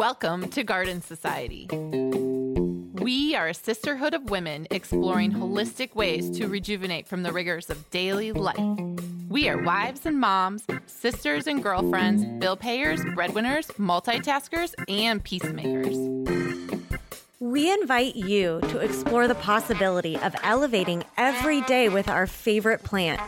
[0.00, 1.68] Welcome to Garden Society.
[3.04, 7.90] We are a sisterhood of women exploring holistic ways to rejuvenate from the rigors of
[7.90, 8.56] daily life.
[9.28, 15.98] We are wives and moms, sisters and girlfriends, bill payers, breadwinners, multitaskers, and peacemakers.
[17.38, 23.20] We invite you to explore the possibility of elevating every day with our favorite plant.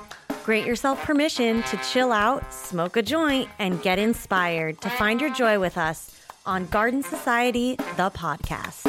[0.42, 5.34] Grant yourself permission to chill out, smoke a joint, and get inspired to find your
[5.34, 8.88] joy with us on Garden Society, the podcast.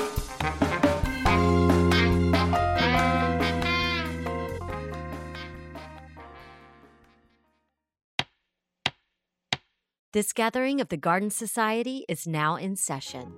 [10.14, 13.34] This gathering of the Garden Society is now in session.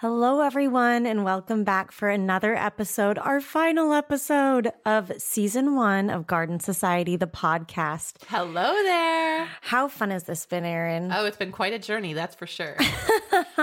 [0.00, 6.24] Hello, everyone, and welcome back for another episode, our final episode of season one of
[6.24, 8.12] Garden Society, the podcast.
[8.28, 9.48] Hello there.
[9.60, 11.10] How fun has this been, Erin?
[11.12, 12.76] Oh, it's been quite a journey, that's for sure.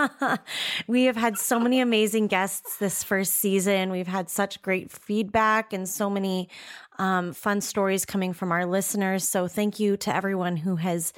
[0.88, 3.90] we have had so many amazing guests this first season.
[3.90, 6.50] We've had such great feedback and so many
[6.98, 9.28] um, fun stories coming from our listeners.
[9.28, 11.14] So thank you to everyone who has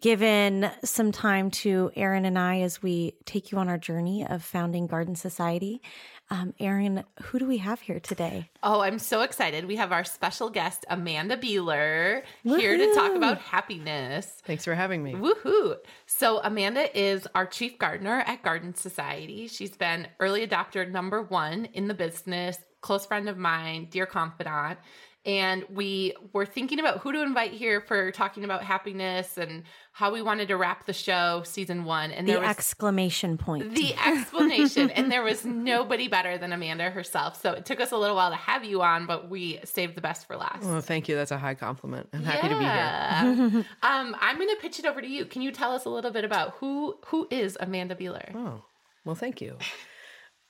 [0.00, 4.42] given some time to Erin and I as we take you on our journey of
[4.42, 5.82] founding Garden Society.
[6.30, 8.48] Um, Erin, who do we have here today?
[8.62, 9.66] Oh, I'm so excited.
[9.66, 12.58] We have our special guest, Amanda Beeler, Woo-hoo.
[12.58, 14.26] here to talk about happiness.
[14.46, 15.12] Thanks for having me.
[15.12, 15.76] Woohoo!
[16.06, 19.46] So, Amanda is our chief gardener at Garden Society.
[19.46, 24.78] She's been early adopter number one in the business, close friend of mine, dear confidant
[25.24, 30.10] and we were thinking about who to invite here for talking about happiness and how
[30.12, 32.10] we wanted to wrap the show season one.
[32.10, 33.74] And the exclamation point.
[33.74, 34.90] The explanation.
[34.90, 37.40] And there was nobody better than amanda herself.
[37.40, 40.00] So it took us a little while to have you on but we saved the
[40.00, 40.64] best for last.
[40.64, 41.14] Well thank you.
[41.14, 42.08] That's a high compliment.
[42.12, 43.22] I'm happy yeah.
[43.22, 43.64] to be here.
[43.82, 45.24] Um, i'm going to pitch it over to you.
[45.24, 48.34] Can you tell us a little bit about who who is amanda beeler?
[48.34, 48.62] Oh
[49.04, 49.56] well thank you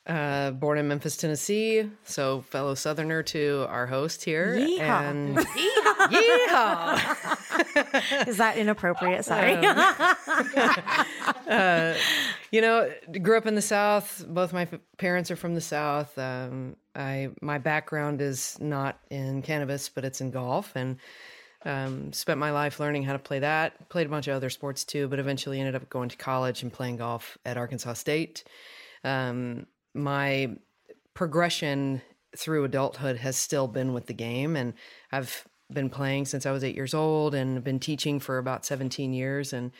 [0.07, 4.57] uh, born in Memphis, Tennessee, so fellow Southerner to our host here.
[4.57, 4.81] Yeehaw.
[4.81, 5.37] And
[6.11, 6.99] yeehaw.
[8.27, 9.25] Is that inappropriate?
[9.25, 9.55] Sorry.
[9.55, 9.65] Um,
[11.49, 11.95] uh,
[12.51, 12.91] you know,
[13.23, 14.25] grew up in the South.
[14.29, 14.67] Both my
[14.99, 16.19] parents are from the South.
[16.19, 20.97] Um, I my background is not in cannabis, but it's in golf, and
[21.65, 23.89] um, spent my life learning how to play that.
[23.89, 26.73] Played a bunch of other sports too, but eventually ended up going to college and
[26.73, 28.43] playing golf at Arkansas State.
[29.05, 30.57] Um, my
[31.15, 32.03] progression
[32.37, 34.73] through adulthood has still been with the game and
[35.11, 39.13] I've been playing since I was 8 years old and been teaching for about 17
[39.13, 39.71] years and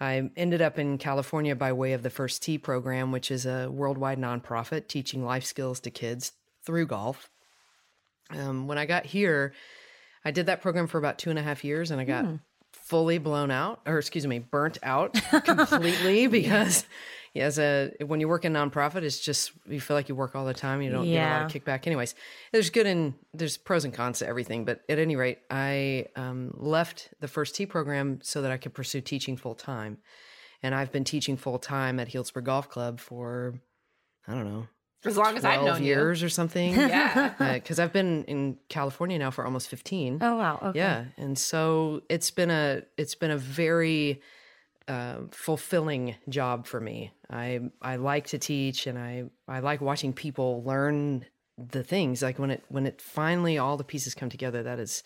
[0.00, 3.70] I ended up in California by way of the First Tee program, which is a
[3.70, 6.32] worldwide nonprofit teaching life skills to kids
[6.64, 7.30] through golf.
[8.30, 9.54] Um, when I got here,
[10.24, 12.40] I did that program for about two and a half years and I got mm.
[12.72, 16.84] fully blown out, or excuse me, burnt out completely because
[17.34, 20.36] yeah, as a when you work in nonprofit, it's just you feel like you work
[20.36, 20.80] all the time.
[20.80, 21.14] You don't yeah.
[21.14, 21.86] get a lot of kickback.
[21.88, 22.14] Anyways,
[22.52, 24.64] there's good and there's pros and cons to everything.
[24.64, 28.72] But at any rate, I um, left the First Tee program so that I could
[28.72, 29.98] pursue teaching full time,
[30.62, 33.54] and I've been teaching full time at Healdsburg Golf Club for
[34.28, 34.68] I don't know
[35.04, 36.26] as long as I've known years you.
[36.26, 36.70] or something.
[36.74, 40.18] yeah, because uh, I've been in California now for almost fifteen.
[40.20, 40.60] Oh wow!
[40.66, 40.78] Okay.
[40.78, 44.22] Yeah, and so it's been a it's been a very
[44.88, 47.12] uh, fulfilling job for me.
[47.30, 51.24] I I like to teach, and I I like watching people learn
[51.56, 52.22] the things.
[52.22, 55.02] Like when it when it finally all the pieces come together, that is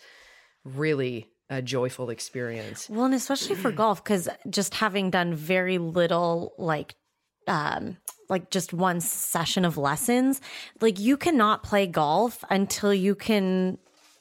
[0.63, 2.89] really a joyful experience.
[2.89, 6.95] Well, and especially for golf, because just having done very little, like
[7.47, 7.97] um
[8.29, 10.39] like just one session of lessons
[10.81, 13.77] like you cannot play golf until you can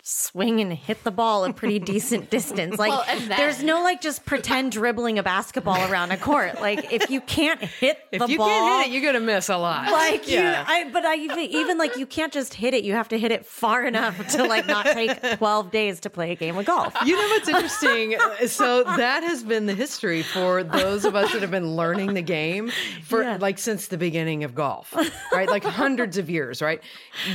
[0.09, 2.79] swing and hit the ball a pretty decent distance.
[2.79, 6.61] Like well, then, there's no like just pretend dribbling a basketball around a court.
[6.63, 9.51] Like if you can't hit the if you ball, can't hit it, you're gonna miss
[9.51, 9.93] a lot.
[9.93, 10.61] Like yeah.
[10.61, 12.85] you, I, but I even, even like you can't just hit it.
[12.85, 16.33] You have to hit it far enough to like not take 12 days to play
[16.33, 16.95] a game of golf.
[17.05, 18.17] You know what's interesting?
[18.47, 22.23] so that has been the history for those of us that have been learning the
[22.23, 22.71] game
[23.03, 23.37] for yeah.
[23.39, 24.95] like since the beginning of golf,
[25.33, 25.49] right?
[25.49, 26.81] Like hundreds of years, right?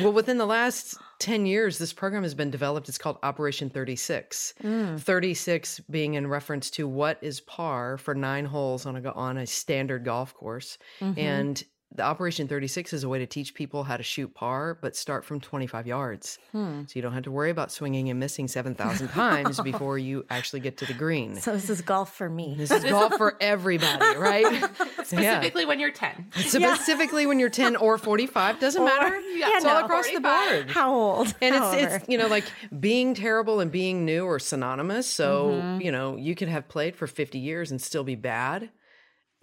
[0.02, 2.89] Well, within the last 10 years, this program has been developed.
[2.89, 4.54] It's called Operation 36.
[4.63, 5.00] Mm.
[5.00, 9.48] 36 being in reference to what is par for nine holes on a, on a
[9.48, 10.77] standard golf course.
[11.00, 11.19] Mm-hmm.
[11.19, 11.63] And
[11.95, 15.24] the Operation 36 is a way to teach people how to shoot par, but start
[15.25, 16.40] from 25 yards.
[16.54, 20.60] So you don't have to worry about swinging and missing 7,000 times before you actually
[20.62, 21.36] get to the green.
[21.36, 22.56] So this is golf for me.
[22.57, 24.51] This is golf for everybody, right?
[24.51, 24.68] yeah.
[25.04, 26.25] Specifically when you're 10.
[26.36, 29.19] Specifically when you're 10 or 45, doesn't matter.
[29.36, 29.86] yeah, it's all no.
[29.86, 30.72] across the board.
[30.72, 31.34] How old?
[31.42, 31.78] And However.
[31.78, 32.45] it's it's you know like
[32.80, 35.07] being terrible and being new are synonymous.
[35.07, 35.81] So Mm-hmm.
[35.81, 38.69] you know you could have played for fifty years and still be bad,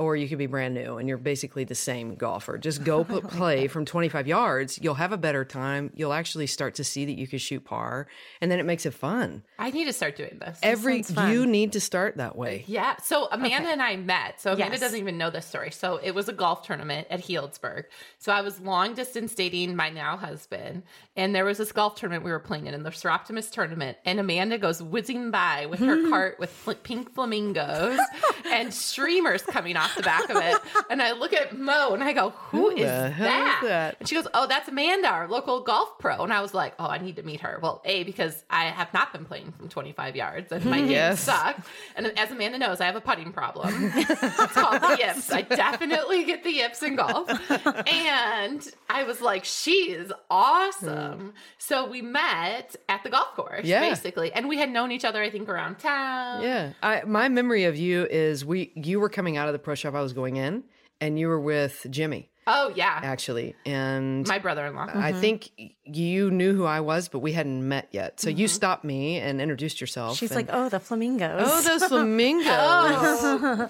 [0.01, 2.59] or you could be brand new and you're basically the same golfer.
[2.59, 4.79] Just go pl- play from twenty five yards.
[4.83, 5.93] You'll have a better time.
[5.95, 8.07] You'll actually start to see that you can shoot par,
[8.41, 9.43] and then it makes it fun.
[9.59, 10.59] I need to start doing this.
[10.63, 11.31] Every fun.
[11.33, 12.65] you need to start that way.
[12.67, 12.97] Yeah.
[13.03, 14.41] So Amanda and I met.
[14.41, 14.81] So Amanda Yes.
[14.81, 15.71] doesn't even know this story.
[15.71, 17.85] So it was a golf tournament at Healdsburg.
[18.19, 20.83] So I was long distance dating my now husband,
[21.17, 23.99] and there was this golf tournament we were playing in, in the Soroptimist tournament.
[24.05, 27.99] And Amanda goes whizzing by with her cart with fl- pink flamingos
[28.51, 30.61] and streamers coming off the back of it.
[30.91, 33.61] And I look at Mo and I go, "Who is the hell is that?
[33.65, 33.97] that?
[34.01, 36.87] And she goes, "Oh, that's Amanda, our local golf pro." And I was like, "Oh,
[36.87, 40.17] I need to meet her." Well, a because I have not been playing from 25
[40.17, 41.21] yards and my game Yes.
[41.21, 41.67] sucks.
[41.97, 43.93] And as Amanda knows, I have a putting problem.
[43.95, 45.31] it's called the yips.
[45.33, 47.29] I definitely get the yips in golf.
[47.89, 51.29] And I was like, "She is awesome." Hmm.
[51.59, 53.81] So we met at the golf course, Yeah.
[53.89, 56.43] basically, and we had known each other, I think, around town.
[56.43, 56.73] Yeah.
[56.83, 59.95] I, my memory of you is we you were coming out of the pro shop
[59.95, 60.65] I was going in,
[61.01, 64.89] and you were with Jimmy Oh yeah, actually, and my brother-in-law.
[64.95, 65.51] I think
[65.85, 68.19] you knew who I was, but we hadn't met yet.
[68.21, 68.39] So Mm-hmm.
[68.39, 70.17] you stopped me and introduced yourself.
[70.17, 71.43] She's and- like, oh, the flamingos.
[71.47, 72.51] "Oh, those flamingos."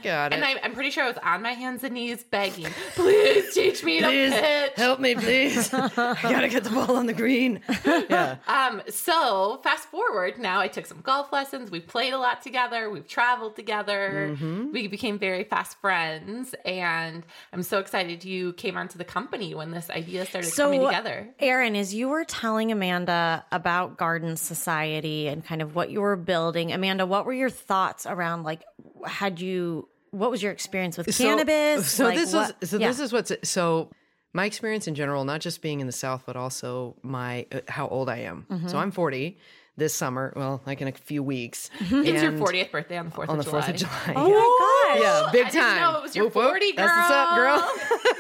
[0.03, 0.37] Got it.
[0.37, 3.83] and I, I'm pretty sure I was on my hands and knees begging, please teach
[3.85, 4.73] me to pitch.
[4.77, 5.73] help me, please.
[5.75, 5.89] I
[6.23, 7.61] gotta get the ball on the green.
[7.87, 8.37] Yeah.
[8.47, 11.71] Um, so fast forward now, I took some golf lessons.
[11.71, 12.91] We've played a lot together.
[12.91, 14.31] We've traveled together.
[14.37, 14.73] Mm-hmm.
[14.73, 19.71] We became very fast friends, and I'm so excited you came onto the company when
[19.71, 21.29] this idea started coming together.
[21.39, 26.17] Erin, as you were telling Amanda about Garden Society and kind of what you were
[26.17, 28.63] building, Amanda, what were your thoughts around like
[29.07, 31.91] had you what was your experience with So- cannabis?
[31.91, 32.89] So, Like, this what- is so yeah.
[32.89, 33.91] this is what's so
[34.33, 37.89] my experience in general, not just being in the South, but also my uh, how
[37.89, 38.47] old I am.
[38.51, 38.69] Mm-hmm.
[38.69, 39.39] So I'm 40
[39.81, 40.33] this summer.
[40.37, 41.71] Well, like in a few weeks.
[41.81, 42.05] Mm-hmm.
[42.05, 43.61] It's your 40th birthday on the 4th on of the July.
[43.63, 44.13] Fourth of July.
[44.15, 45.03] Oh my gosh.
[45.03, 45.81] Yeah, big I didn't time.
[45.81, 46.49] know it was your Whoop, whoop.
[46.51, 47.75] 40, That's what's up, girl.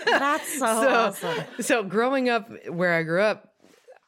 [0.19, 1.45] That's so, awesome.
[1.61, 3.55] so growing up where I grew up,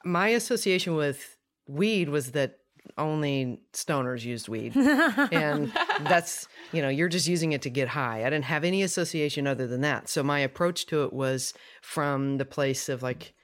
[0.05, 1.37] my association with
[1.69, 2.59] weed was that
[2.99, 4.75] only stoners used weed.
[4.77, 8.21] and that's, you know, you're just using it to get high.
[8.21, 10.09] I didn't have any association other than that.
[10.09, 13.35] So my approach to it was from the place of like,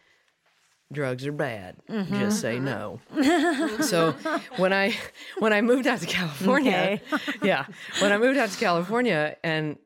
[0.92, 1.76] drugs are bad.
[1.88, 2.20] Mm-hmm.
[2.20, 2.64] Just say mm-hmm.
[2.64, 3.82] no.
[3.82, 4.12] so
[4.56, 4.96] when I
[5.38, 7.00] when I moved out to California,
[7.42, 7.66] yeah,
[8.00, 9.76] when I moved out to California and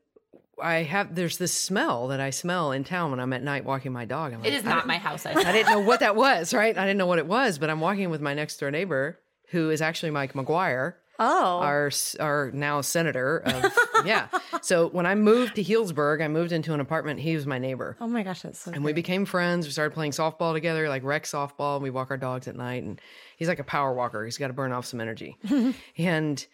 [0.61, 3.91] I have there's this smell that I smell in town when I'm at night walking
[3.91, 4.33] my dog.
[4.33, 4.87] I'm like, It is not ah.
[4.87, 5.25] my house.
[5.25, 6.77] I I didn't know what that was, right?
[6.77, 9.69] I didn't know what it was, but I'm walking with my next door neighbor, who
[9.69, 11.59] is actually Mike McGuire, Oh.
[11.59, 13.37] our our now senator.
[13.37, 14.27] Of, yeah.
[14.61, 17.19] So when I moved to Healdsburg, I moved into an apartment.
[17.19, 19.65] He was my neighbor, oh my gosh, that's so and we became friends.
[19.65, 21.75] We started playing softball together, like rec softball.
[21.75, 22.99] And we walk our dogs at night, and
[23.37, 24.25] he's like a power walker.
[24.25, 25.37] He's got to burn off some energy,
[25.97, 26.45] and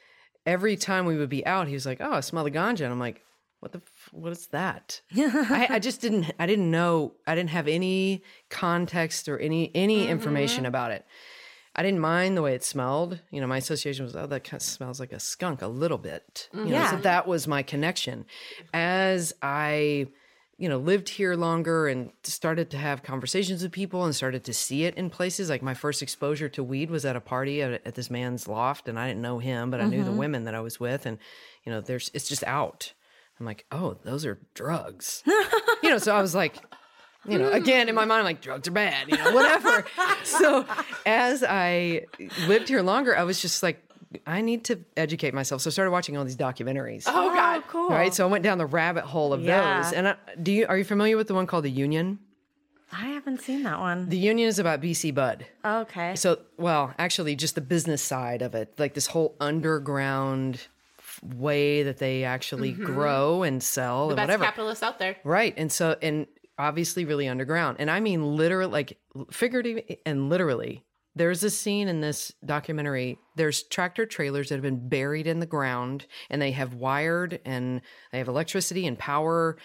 [0.45, 2.91] every time we would be out, he was like, "Oh, I smell the ganja," and
[2.91, 3.23] I'm like.
[3.61, 3.79] What the?
[3.79, 5.01] F- what is that?
[5.17, 6.31] I, I just didn't.
[6.39, 7.15] I didn't know.
[7.27, 10.11] I didn't have any context or any any mm-hmm.
[10.11, 11.06] information about it.
[11.80, 13.22] I didn't mind the way it smelled.
[13.31, 15.98] You know, my association was, oh, that kind of smells like a skunk a little
[15.98, 16.50] bit.
[16.54, 18.26] You know, so that was my connection.
[18.74, 20.08] As I,
[20.58, 24.54] you know, lived here longer and started to have conversations with people and started to
[24.54, 27.80] see it in places, like my first exposure to weed was at a party at,
[27.88, 30.19] at this man's loft, and I didn't know him, but I knew the mm-hmm.
[30.19, 31.18] women that I was with, and
[31.64, 32.92] you know, there's it's just out.
[33.40, 35.24] I'm like, oh, those are drugs.
[35.81, 36.57] you know, so I was like,
[37.28, 37.56] you know, hmm.
[37.56, 39.85] again in my mind, I'm like, drugs are bad, you know, whatever.
[40.23, 40.66] so
[41.06, 42.06] as I
[42.47, 43.83] lived here longer, I was just like,
[44.26, 45.61] I need to educate myself.
[45.61, 47.04] So I started watching all these documentaries.
[47.06, 47.64] Oh, oh God.
[47.68, 47.90] cool.
[47.90, 48.14] Right.
[48.14, 49.83] So I went down the rabbit hole of Yeah.
[49.83, 49.94] those.
[49.94, 52.19] And I, do you, are you familiar with the one called The Union?
[52.92, 54.09] I haven't seen that one.
[54.09, 55.45] The Union is about BC Bud.
[55.64, 56.16] okay.
[56.16, 60.66] So, well, actually, just the business side of it, like this whole underground
[60.97, 62.85] f- way that they actually mm-hmm.
[62.85, 64.44] grow and sell The and best whatever.
[64.45, 65.18] capitalists out there.
[65.23, 65.54] Right.
[65.56, 66.26] And so, and
[66.59, 67.78] obviously really underground.
[67.80, 68.99] And I mean, literally, like
[69.31, 70.83] figurative and literally,
[71.16, 73.18] there's a scene in this documentary.
[73.35, 77.81] There's tractor trailers that have been buried in the ground and they have wired and
[78.11, 79.57] they have electricity and power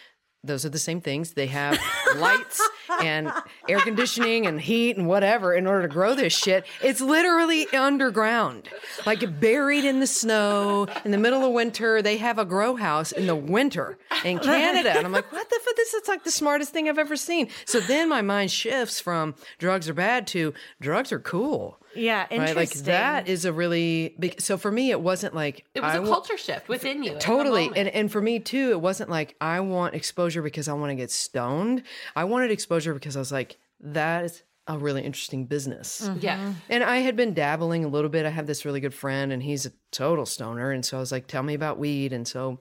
[0.44, 1.32] those are the same things.
[1.32, 1.80] They have
[2.16, 2.60] lights
[3.00, 3.32] and
[3.68, 6.66] air conditioning and heat and whatever in order to grow this shit.
[6.82, 8.68] It's literally underground,
[9.06, 12.02] like buried in the snow in the middle of winter.
[12.02, 14.90] They have a grow house in the winter in Canada.
[14.90, 15.76] And I'm like, what the fuck?
[15.76, 17.48] This is like the smartest thing I've ever seen.
[17.64, 21.78] So then my mind shifts from drugs are bad to drugs are cool.
[21.96, 22.56] Yeah, interesting.
[22.56, 24.40] Right, like that is a really big.
[24.40, 27.16] So for me, it wasn't like It was I a wa- culture shift within you.
[27.18, 27.70] Totally.
[27.74, 30.96] And and for me too, it wasn't like I want exposure because I want to
[30.96, 31.82] get stoned.
[32.16, 36.02] I wanted exposure because I was like, that is a really interesting business.
[36.02, 36.18] Mm-hmm.
[36.20, 36.54] yeah.
[36.70, 38.24] And I had been dabbling a little bit.
[38.24, 40.70] I have this really good friend and he's a total stoner.
[40.70, 42.12] And so I was like, tell me about weed.
[42.12, 42.60] And so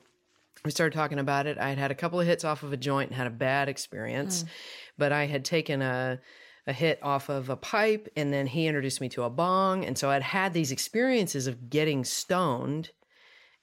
[0.65, 1.57] we started talking about it.
[1.57, 3.69] I had had a couple of hits off of a joint and had a bad
[3.69, 4.47] experience, mm.
[4.97, 6.19] but I had taken a
[6.65, 9.97] a hit off of a pipe and then he introduced me to a bong and
[9.97, 12.91] so I'd had these experiences of getting stoned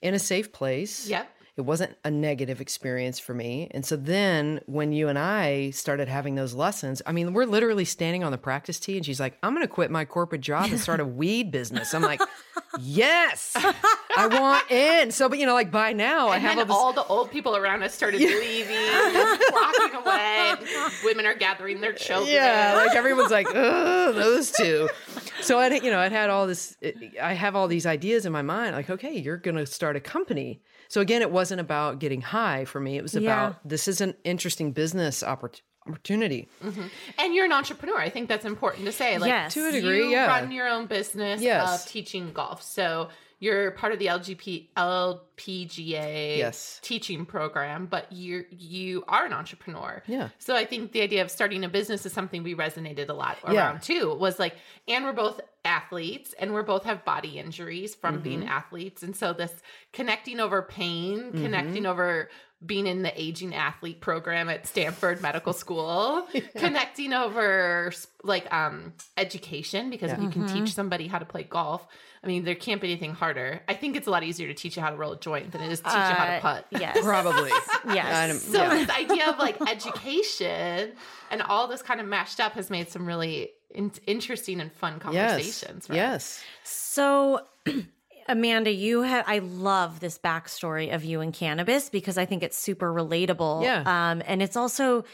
[0.03, 1.09] in a safe place.
[1.09, 1.29] Yep.
[1.61, 3.69] It wasn't a negative experience for me.
[3.73, 7.85] And so then when you and I started having those lessons, I mean, we're literally
[7.85, 10.71] standing on the practice tee and she's like, I'm going to quit my corporate job
[10.71, 11.93] and start a weed business.
[11.93, 12.23] I'm like,
[12.81, 13.53] yes,
[14.17, 15.11] I want in.
[15.11, 16.75] So, but you know, like by now I have all this.
[16.75, 18.75] all the old people around us started leaving,
[19.53, 20.55] walking away.
[21.05, 22.35] Women are gathering their children.
[22.35, 24.89] yeah, like everyone's like, Ugh, those two.
[25.43, 26.75] So I, you know, I'd had all this.
[27.21, 28.75] I have all these ideas in my mind.
[28.75, 30.63] Like, okay, you're going to start a company.
[30.91, 32.97] So again, it wasn't about getting high for me.
[32.99, 33.21] It was Yeah.
[33.21, 36.49] about this is an interesting business oppor- opportunity.
[36.65, 36.83] Mm-hmm.
[37.19, 37.97] And you're an entrepreneur.
[37.99, 39.17] I think that's important to say.
[39.17, 39.55] Like, Yes.
[39.55, 40.27] To a degree, you yeah.
[40.27, 41.85] run your own business Yes.
[41.87, 42.61] of teaching golf.
[42.63, 43.09] So
[43.41, 46.79] you're part of the LGP LPGA Yes.
[46.83, 50.03] teaching program, but you you are an entrepreneur.
[50.07, 50.29] Yeah.
[50.39, 53.39] So I think the idea of starting a business is something we resonated a lot
[53.45, 53.55] Yeah.
[53.71, 54.15] around too.
[54.15, 54.55] Was like,
[54.87, 58.23] and we're both athletes, and we're both have body injuries from Mm-hmm.
[58.25, 59.53] being athletes, and so this
[59.93, 61.43] connecting over pain, Mm-hmm.
[61.43, 62.29] connecting over
[62.65, 67.91] being in the aging athlete program at Stanford Medical School, connecting over
[68.23, 71.87] like um education because if you can teach somebody how to play golf,
[72.23, 73.63] I mean there can't be anything harder.
[73.67, 75.63] I think it's a lot easier to teach you how to roll a joint than
[75.63, 76.67] it is to teach you how to Uh, putt.
[76.71, 77.01] Yes.
[77.03, 77.51] Probably.
[77.95, 78.15] Yes.
[78.15, 78.69] I So yeah.
[78.75, 80.93] this idea of like education
[81.31, 84.95] and all this kind of mashed up has made some really in- interesting and fun
[84.95, 85.03] Yes.
[85.33, 85.89] conversations.
[85.89, 85.97] Right?
[85.97, 86.43] Yes.
[86.65, 87.47] So,
[88.29, 92.59] Amanda, you have, I love this backstory of you and cannabis because I think it's
[92.59, 93.63] super relatable.
[93.63, 93.83] Yeah.
[93.87, 95.05] Um, and it's also,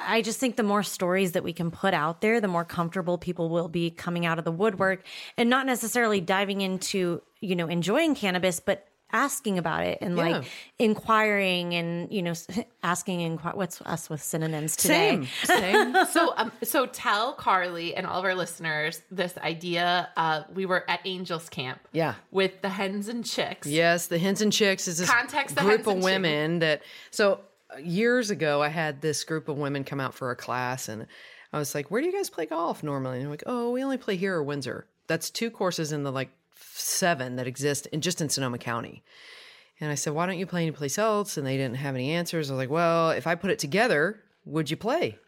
[0.00, 3.18] I just think the more stories that we can put out there, the more comfortable
[3.18, 5.04] people will be coming out of the woodwork
[5.36, 10.22] and not necessarily diving into, you know, enjoying cannabis, but asking about it and Yeah.
[10.22, 10.44] like
[10.78, 12.46] inquiring and, you know, s-
[12.82, 15.20] asking, inqu- what's us with synonyms today?
[15.44, 15.92] Same.
[15.94, 15.96] Same.
[16.10, 20.08] So, um, so tell Carly and all of our listeners this idea.
[20.16, 21.80] Uh, we were at Angels Camp.
[21.92, 22.14] Yeah.
[22.30, 23.66] With the hens and chicks.
[23.66, 26.82] Yes, the Hens and Chicks is this Context the group Hens of and women that.
[27.10, 27.40] So
[27.82, 31.06] years ago, I had this group of women come out for a class, and
[31.52, 33.82] I was like, "Where do you guys play golf normally?" And they're like, "Oh, we
[33.82, 34.86] only play here or Windsor.
[35.06, 39.02] That's two courses in the like seven that exist in just in Sonoma County."
[39.80, 42.50] And I said, "Why don't you play anyplace else?" And they didn't have any answers.
[42.50, 45.18] I was like, "Well, if I put it together, would you play?"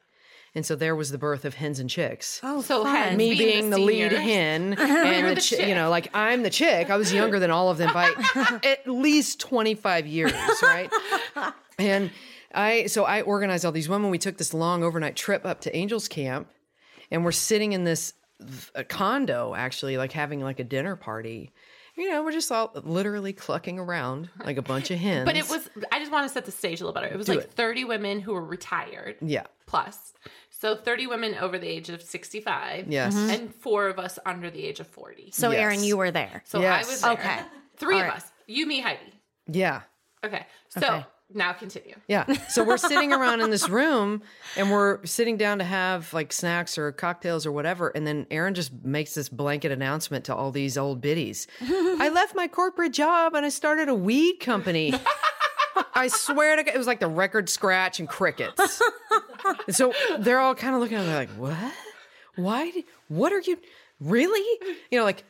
[0.55, 2.95] And so there was the birth of Hens and Chicks Oh, So fun.
[2.95, 6.51] hens me being, the, lead hen and the the chi- you know like i'm the
[6.51, 8.13] chick i was younger than all of them by
[8.63, 10.91] at least 25 years right
[11.79, 12.11] and
[12.55, 15.75] i so i organized all these women we took this long overnight trip up to
[15.77, 16.49] angels camp
[17.11, 18.15] and we're sitting in this
[18.75, 21.53] a condo actually like having like a dinner party
[21.97, 25.49] you know we're just all literally clucking around like a bunch of hens But it
[25.49, 27.13] was, I just want to set the stage a little better.
[27.13, 27.53] It was like it.
[27.53, 30.13] 30 women who were retired yeah plus.
[30.51, 32.87] So 30 women over the age of 65.
[32.87, 33.17] Yes.
[33.17, 33.47] And mm-hmm.
[33.59, 35.33] four of us under the age of 40.
[35.33, 35.61] So, Yes.
[35.61, 36.43] Erin, you were there.
[36.47, 36.87] So Yes.
[36.87, 37.13] I was there.
[37.13, 37.41] Okay.
[37.79, 38.17] Three All of right.
[38.17, 38.31] us.
[38.47, 39.01] You, me, Heidi.
[39.49, 39.81] yeah
[40.25, 40.47] Okay.
[40.69, 41.07] So Okay.
[41.35, 41.95] Now continue.
[42.09, 42.31] Yeah.
[42.49, 44.23] So we're sitting around in this room
[44.57, 47.89] and we're sitting down to have like snacks or cocktails or whatever.
[47.89, 51.47] And then Erin just makes this blanket announcement to all these old biddies.
[51.61, 54.95] I left my corporate job and I started a weed company.
[55.95, 58.83] I swear to God, it was like the record scratch and crickets.
[59.67, 61.73] And so they're all kind of looking at me like, what?
[62.37, 62.73] Why?
[63.09, 63.59] What are you
[64.01, 64.59] really?
[64.91, 65.25] You know, like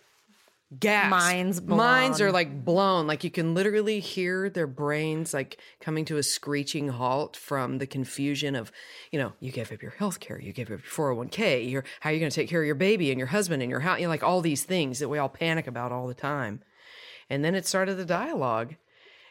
[0.78, 1.10] gas.
[1.10, 3.06] Minds Minds are like blown.
[3.06, 7.86] Like you can literally hear their brains like coming to a screeching halt from the
[7.86, 8.72] confusion of,
[9.10, 12.10] you know, you gave up your health care, you gave up your 401k, you're, how
[12.10, 13.98] are you going to take care of your baby and your husband and your house?
[13.98, 16.62] You know, like all these things that we all panic about all the time.
[17.28, 18.76] And then it started the dialogue.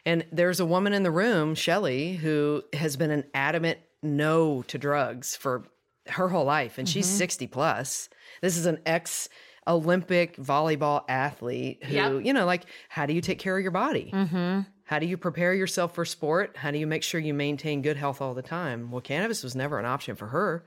[0.04, 4.78] And there's a woman in the room, Shelly, who has been an adamant no to
[4.78, 5.64] drugs for
[6.08, 6.78] her whole life.
[6.78, 7.18] And she's mm-hmm.
[7.18, 8.08] 60 plus.
[8.40, 9.28] This is an ex
[9.66, 12.24] Olympic volleyball athlete who, Yep.
[12.26, 14.10] you know, like, how do you take care of your body?
[14.12, 14.60] Mm-hmm.
[14.84, 16.56] How do you prepare yourself for sport?
[16.56, 18.90] How do you make sure you maintain good health all the time?
[18.90, 20.64] Well, cannabis was never an option for her.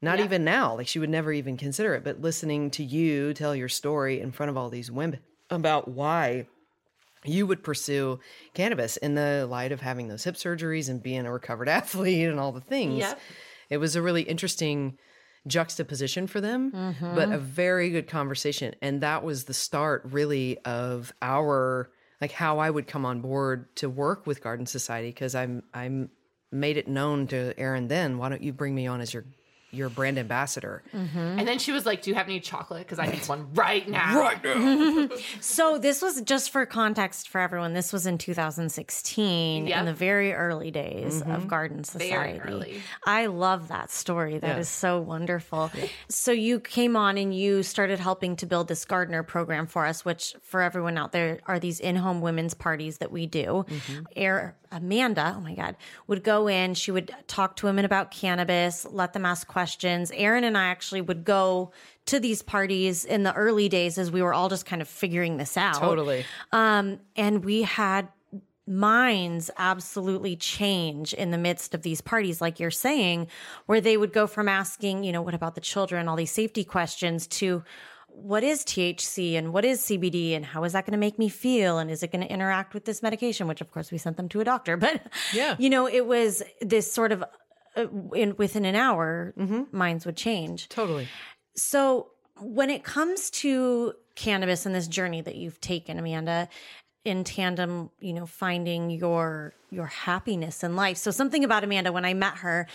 [0.00, 0.26] Not Yeah.
[0.26, 0.76] even now.
[0.76, 2.04] Like she would never even consider it.
[2.04, 5.20] But listening to you tell your story in front of all these women
[5.50, 6.46] about why
[7.24, 8.20] you would pursue
[8.54, 12.38] cannabis in the light of having those hip surgeries and being a recovered athlete and
[12.38, 12.98] all the things.
[12.98, 13.20] Yep.
[13.70, 14.96] It was a really interesting
[15.48, 17.14] juxtaposition for them, Mm-hmm.
[17.14, 18.74] but a very good conversation.
[18.82, 21.90] And that was the start, really, of our
[22.20, 26.10] like how I would come on board to work with Garden Society because I'm I'm
[26.50, 28.18] made it known to Erin then.
[28.18, 29.24] Why don't you bring me on as your
[29.70, 30.82] your brand ambassador?
[30.94, 31.18] Mm-hmm.
[31.18, 32.86] And then she was like, "Do you have any chocolate?
[32.86, 35.08] Because I need one right now." Right now.
[35.40, 37.72] So this was just for context for everyone.
[37.74, 39.78] This was in 2016 Yep.
[39.78, 41.46] in the very early days of mm-hmm.
[41.48, 42.40] Garden Very Society.
[42.40, 42.82] early.
[43.06, 44.38] I love that story.
[44.38, 44.80] That is Yeah.
[44.80, 45.70] so wonderful.
[46.08, 50.04] So you came on and you started helping to build this gardener program for us,
[50.04, 53.64] which for everyone out there are these in-home women's parties that we do.
[53.68, 54.02] Mm-hmm.
[54.16, 56.74] Air Amanda, oh my God, would go in.
[56.74, 60.10] She would talk to women about cannabis, let them ask questions.
[60.14, 61.72] Erin and I actually would go
[62.06, 65.36] to these parties in the early days as we were all just kind of figuring
[65.36, 65.80] this out.
[65.80, 66.24] Totally.
[66.52, 68.08] Um, and we had
[68.66, 73.26] minds absolutely change in the midst of these parties, like you're saying,
[73.66, 76.64] where they would go from asking, you know, what about the children, all these safety
[76.64, 77.64] questions to
[78.08, 81.28] what is THC and what is CBD and how is that going to make me
[81.28, 83.46] feel and is it going to interact with this medication?
[83.46, 85.00] Which of course we sent them to a doctor, but
[85.32, 85.56] Yeah.
[85.58, 87.22] you know, it was this sort of
[87.76, 89.34] uh, in within an hour,
[89.70, 90.68] minds would change.
[90.68, 91.06] Totally.
[91.54, 92.08] So,
[92.40, 96.48] when it comes to cannabis and this journey that you've taken, Amanda,
[97.04, 100.96] in tandem, you know, finding your your happiness in life.
[100.96, 102.66] So, something about Amanda when I met her,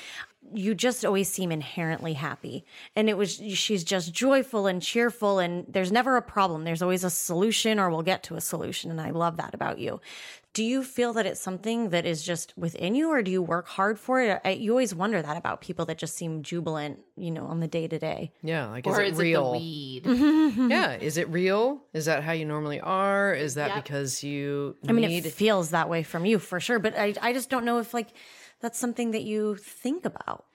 [0.53, 5.65] you just always seem inherently happy, and it was she's just joyful and cheerful, and
[5.67, 6.63] there's never a problem.
[6.63, 9.79] There's always a solution, or we'll get to a solution, and I love that about
[9.79, 10.01] you.
[10.53, 13.67] Do you feel that it's something that is just within you, or do you work
[13.67, 14.39] hard for it?
[14.45, 17.67] I, you always wonder that about people that just seem jubilant, you know, on the
[17.67, 18.31] day to day.
[18.43, 18.67] Yeah.
[18.69, 19.51] Like, Or is is it it the real?
[19.53, 20.05] weed?
[20.69, 20.93] yeah.
[20.97, 21.81] Is it real?
[21.93, 23.33] Is that how you normally are?
[23.33, 23.83] Is that Yep.
[23.83, 27.15] because you I mean, need it feels that way from you for sure, but I,
[27.19, 28.09] I just don't know if like
[28.63, 30.46] that's something that you think about.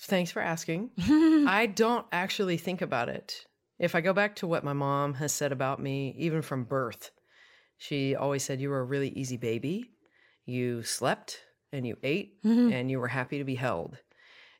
[0.00, 0.90] Thanks for asking.
[1.46, 3.44] I don't actually think about it.
[3.78, 7.10] If I go back to what my mom has said about me, even from birth,
[7.76, 9.90] she always said, You were a really easy baby.
[10.46, 11.40] You slept
[11.72, 13.98] and you ate and you were happy to be held.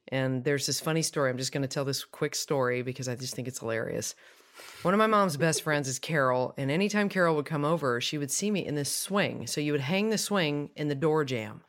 [0.08, 1.30] And there's this funny story.
[1.30, 4.14] I'm just going to tell this quick story because I just think it's hilarious.
[4.82, 8.18] One of my mom's best friends is Carol, and anytime Carol would come over, she
[8.18, 9.46] would see me in this swing.
[9.46, 11.62] So you would hang the swing in the door jamb.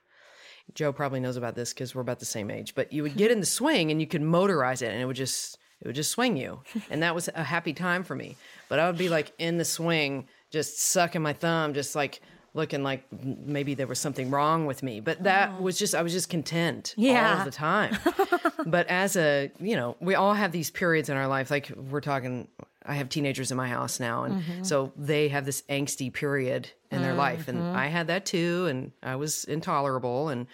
[0.74, 2.76] Joe probably knows about this because we're about the same age.
[2.76, 5.16] But you would get in the swing and you could motorize it, and it would
[5.16, 8.36] just it would just swing you, and that was a happy time for me.
[8.70, 12.22] But I would be like in the swing, just sucking my thumb, just like
[12.54, 15.02] looking like maybe there was something wrong with me.
[15.02, 15.62] But that oh.
[15.62, 17.40] was just I was just content all Yeah.
[17.40, 17.98] of the time.
[18.66, 21.52] but as a you know, we all have these periods in our life.
[21.52, 22.48] Like we're talking,
[22.88, 24.64] I have teenagers in my house now, and mm-hmm.
[24.64, 27.76] so they have this angsty period in their life, and mm-hmm.
[27.76, 30.48] I had that too, and I was intolerable and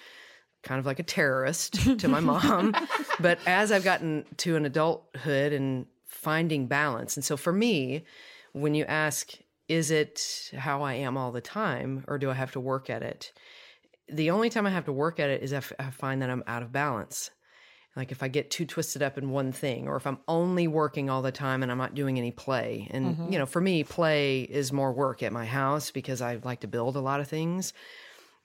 [0.63, 2.75] kind of like a terrorist to my mom.
[3.19, 8.05] but as I've gotten to an adulthood and finding balance, and so for me,
[8.53, 9.33] when you ask,
[9.67, 13.03] is it how I am all the time, or do I have to work at
[13.03, 13.31] it?
[14.09, 16.43] The only time I have to work at it is if I find that I'm
[16.47, 17.31] out of balance.
[17.95, 21.09] Like if I get too twisted up in one thing, or if I'm only working
[21.09, 22.87] all the time and I'm not doing any play.
[22.91, 23.33] And, mm-hmm.
[23.33, 26.67] you know, for me, play is more work at my house because I like to
[26.67, 27.73] build a lot of things.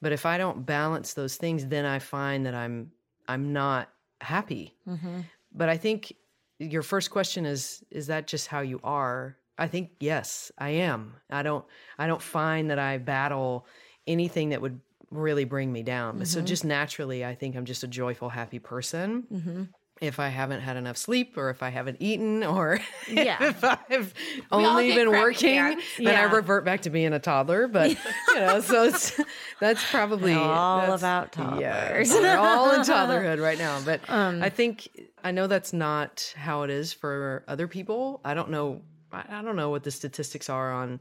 [0.03, 2.91] But if I don't balance those things, then I find that I'm
[3.29, 4.75] I'm not happy.
[4.89, 5.21] Mm-hmm.
[5.53, 6.15] But I think
[6.59, 9.37] your first question is is that just how you are?
[9.59, 11.15] I think yes, I am.
[11.31, 11.65] I don't
[11.99, 13.67] I don't find that I battle
[14.07, 16.19] anything that would really bring me down.
[16.19, 19.69] But so just naturally, I think I'm just a joyful, happy person.
[19.99, 23.38] If I haven't had enough sleep, or if I haven't eaten, or Yeah.
[23.40, 24.12] if I've
[24.53, 25.85] only been working, parents.
[25.97, 27.66] then I revert back to being a toddler.
[27.66, 27.90] But
[28.29, 29.19] you know, so it's
[29.59, 32.11] that's probably All that's- about yeah, toddlers.
[32.11, 33.81] we're all in toddlerhood right now.
[33.87, 34.87] But Um, I think
[35.25, 38.21] I know that's not how it is for other people.
[38.23, 38.83] I don't know.
[39.12, 41.01] I I don't know what the statistics are on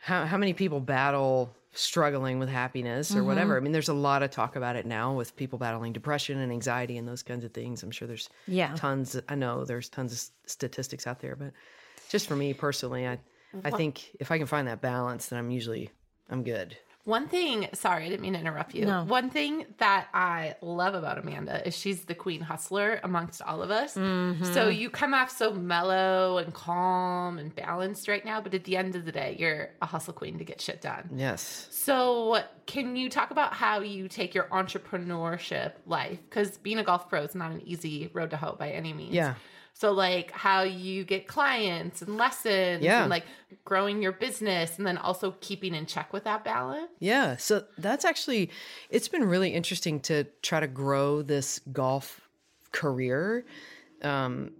[0.00, 3.54] how how many people battle struggling with happiness or whatever.
[3.54, 3.62] Mm-hmm.
[3.62, 6.50] I mean, there's a lot of talk about it now with people battling depression and
[6.50, 7.82] anxiety and those kinds of things.
[7.82, 8.74] I'm sure there's Yeah.
[8.76, 9.20] tons.
[9.28, 11.52] I know there's tons of statistics out there, but
[12.08, 13.18] just for me personally, I
[13.64, 15.90] I think if I can find that balance, then I'm usually
[16.28, 16.76] I'm good.
[17.04, 18.84] One thing, sorry, I didn't mean to interrupt you.
[18.84, 19.04] No.
[19.04, 23.70] One thing that I love about Amanda is she's the queen hustler amongst all of
[23.70, 23.94] us.
[23.94, 24.44] Mm-hmm.
[24.52, 28.76] So you come off so mellow and calm and balanced right now, but at the
[28.76, 31.08] end of the day, you're a hustle queen to get shit done.
[31.16, 31.68] Yes.
[31.70, 36.18] So, can you talk about how you take your entrepreneurship life?
[36.28, 39.14] Because being a golf pro is not an easy road to hoe by any means.
[39.14, 39.34] Yeah.
[39.80, 43.00] So, like, how you get clients and lessons, Yeah.
[43.00, 43.24] and like
[43.64, 46.90] growing your business, and then also keeping in check with that balance.
[46.98, 47.38] Yeah.
[47.38, 48.50] So that's actually,
[48.90, 52.28] it's been really interesting to try to grow this golf
[52.72, 53.46] career.
[54.02, 54.50] Um,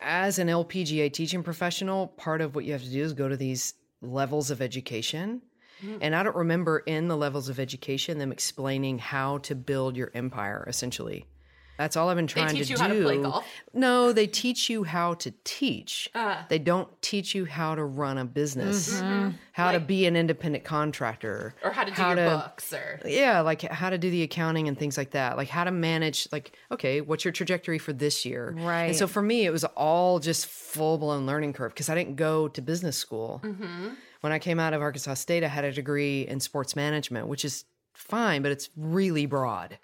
[0.00, 3.36] as an LPGA teaching professional, part of what you have to do is go to
[3.36, 5.42] these levels of education.
[6.00, 10.10] And I don't remember in the levels of education them explaining how to build your
[10.14, 11.26] empire, essentially.
[11.76, 12.82] That's all I've been trying teach to you do.
[12.82, 13.46] how to play golf?
[13.72, 16.08] No, they teach you how to teach.
[16.14, 16.46] Ah.
[16.48, 19.04] they don't teach you how to run a business, mm-hmm.
[19.04, 19.36] Mm-hmm.
[19.52, 23.62] how to be an independent contractor, Or how to do your books, or yeah, like
[23.62, 25.36] how to do the accounting and things like that.
[25.36, 28.54] Like how to manage like okay, what's your trajectory for this year?
[28.56, 28.84] Right.
[28.86, 32.48] And so for me it was all just full-blown learning curve because I didn't go
[32.48, 33.40] to business school.
[33.44, 33.88] Mm-hmm.
[34.20, 37.44] When I came out of Arkansas State, I had a degree in sports management, which
[37.44, 39.78] is fine, but it's really broad.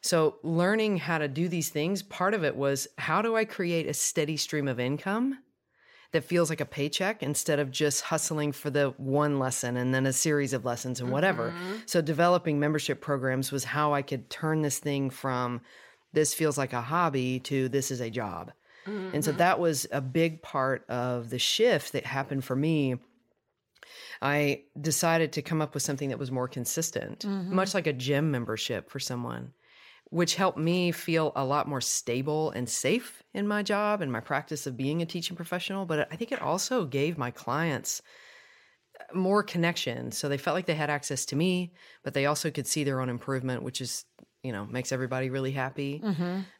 [0.00, 3.86] So learning how to do these things, part of it was how do I create
[3.86, 5.38] a steady stream of income
[6.12, 10.06] that feels like a paycheck instead of just hustling for the one lesson and then
[10.06, 11.50] a series of lessons and whatever.
[11.50, 11.74] Mm-hmm.
[11.86, 15.60] So developing membership programs was how I could turn this thing from
[16.12, 18.52] this feels like a hobby to this is a job.
[18.86, 19.38] And so mm-hmm.
[19.38, 22.94] that was a big part of the shift that happened for me.
[24.22, 27.54] I decided to come up with something that was more consistent, mm-hmm.
[27.54, 29.52] much like a gym membership for someone,
[30.10, 34.20] which helped me feel a lot more stable and safe in my job and my
[34.20, 35.84] practice of being a teaching professional.
[35.84, 38.02] But I think it also gave my clients
[39.14, 40.10] more connection.
[40.10, 43.00] So they felt like they had access to me, but they also could see their
[43.00, 44.04] own improvement, which is,
[44.42, 46.00] you know, makes everybody really happy.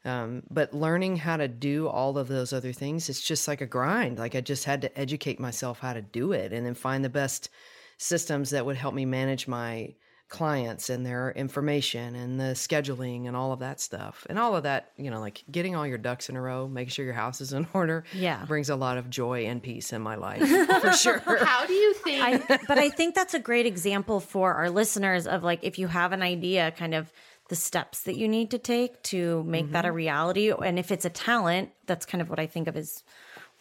[0.05, 3.67] Um, but learning how to do all of those other things, it's just like a
[3.67, 4.19] grind.
[4.19, 7.09] Like I just had to educate myself how to do it and then find the
[7.09, 7.51] best
[7.99, 9.95] systems that would help me manage my
[10.29, 14.27] clients and their information and the scheduling and all of that stuff.
[14.29, 16.91] And all of that, you know, like getting all your ducks in a row, making
[16.91, 18.45] sure your house is in order, Yeah.
[18.45, 20.41] brings a lot of joy and peace in my life
[20.81, 21.21] for sure.
[21.45, 22.23] how do you think?
[22.23, 25.87] I, but I think that's a great example for our listeners of like if you
[25.87, 27.13] have an idea, kind of
[27.49, 29.97] the steps that you need to take to make that a mm-hmm.
[29.97, 30.53] reality.
[30.53, 33.03] And if it's a talent, that's kind of what I think of as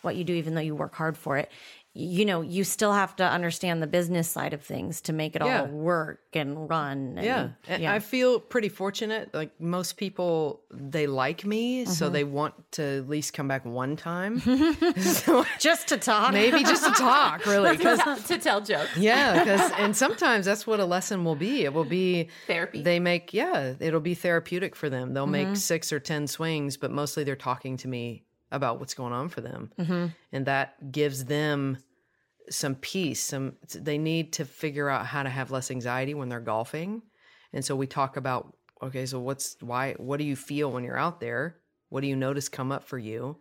[0.01, 1.49] what you do, even though you work hard for it.
[1.99, 5.41] You know, you still have to understand the business side of things to make it
[5.43, 5.61] Yeah.
[5.61, 7.15] all work and run.
[7.17, 7.49] And, Yeah.
[7.67, 9.33] And I feel pretty fortunate.
[9.33, 12.13] Like most people, they like me, so mm-hmm.
[12.13, 14.39] they want to at least come back one time.
[14.97, 16.33] so just to talk.
[16.33, 17.77] maybe just to talk, really.
[17.77, 18.95] to tell jokes.
[18.95, 21.63] yeah, because and sometimes that's what a lesson will be.
[21.63, 22.81] It will be Therapy.
[22.81, 25.13] They make yeah, it'll be therapeutic for them.
[25.13, 25.55] They'll make mm-hmm.
[25.55, 29.41] six or ten swings, but mostly they're talking to me about what's going on for
[29.41, 30.07] them, mm-hmm.
[30.31, 31.77] and that gives them
[32.49, 33.21] some peace.
[33.21, 37.01] Some they need to figure out how to have less anxiety when they're golfing,
[37.53, 39.93] and so we talk about okay, so what's why?
[39.93, 41.57] What do you feel when you're out there?
[41.89, 43.37] What do you notice come up for you?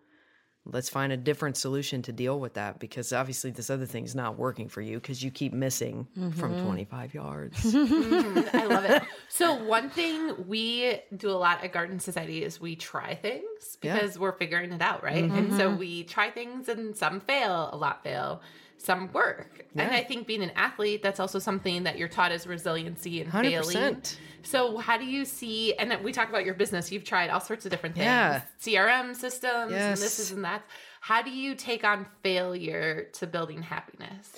[0.69, 4.37] Let's find a different solution to deal with that because obviously this other thing's not
[4.37, 6.65] working for you because you keep missing from mm-hmm.
[6.65, 7.63] 25 yards.
[7.77, 9.03] Mm, I love it.
[9.29, 13.95] So one thing we do a lot at Garden Society is we try things Yeah.
[13.95, 15.25] because we're figuring it out, right?
[15.25, 15.37] Mm-hmm.
[15.37, 18.41] And so we try things and some fail, a lot fail,
[18.79, 19.67] some work.
[19.75, 23.33] And I think being an athlete, that's also something that you're taught is resiliency and
[23.33, 23.77] failing.
[23.77, 24.17] 100%.
[24.43, 27.65] So how do you see and we talk about your business, you've tried all sorts
[27.67, 28.07] of different things.
[28.07, 28.43] Yeah.
[28.63, 30.63] CRM systems and this is and that.
[31.01, 34.33] How do you take on failure to building happiness?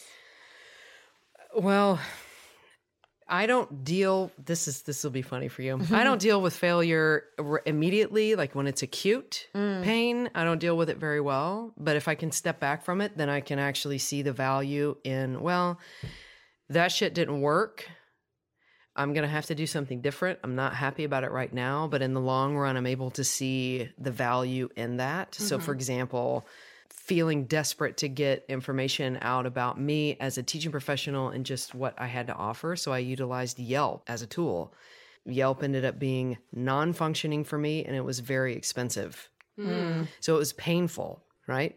[1.56, 2.00] Well,
[3.28, 5.74] I don't deal this is this will be funny for you.
[5.74, 5.94] I mm-hmm.
[5.96, 7.24] don't deal with failure
[7.66, 9.82] immediately like when it's acute mm.
[9.82, 13.00] pain, I don't deal with it very well, but if I can step back from
[13.00, 15.78] it, then I can actually see the value in well,
[16.70, 17.88] that shit didn't work.
[18.96, 20.40] I'm going to have to do something different.
[20.42, 23.24] I'm not happy about it right now, but in the long run I'm able to
[23.24, 25.34] see the value in that.
[25.34, 25.72] So for mm-hmm.
[25.78, 26.46] example,
[26.90, 31.94] feeling desperate to get information out about me as a teaching professional and just what
[31.98, 32.76] I had to offer.
[32.76, 34.74] So I utilized Yelp as a tool.
[35.24, 39.28] Yelp ended up being non functioning for me and it was very expensive.
[39.56, 40.04] Hmm.
[40.20, 41.76] So it was painful, right?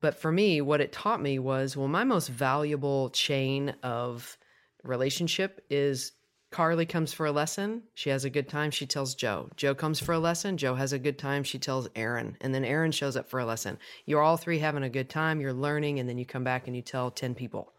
[0.00, 4.36] But for me, what it taught me was well, my most valuable chain of
[4.82, 6.12] relationship is
[6.54, 7.82] Carly comes for a lesson.
[7.94, 8.70] She has a good time.
[8.70, 9.50] She tells Joe.
[9.56, 10.56] Joe comes for a lesson.
[10.56, 11.42] Joe has a good time.
[11.42, 12.36] She tells Erin.
[12.40, 13.76] And then Erin shows up for a lesson.
[14.06, 15.40] You're all three having a good time.
[15.40, 15.98] You're learning.
[15.98, 17.72] And then you come back and you tell 10 people.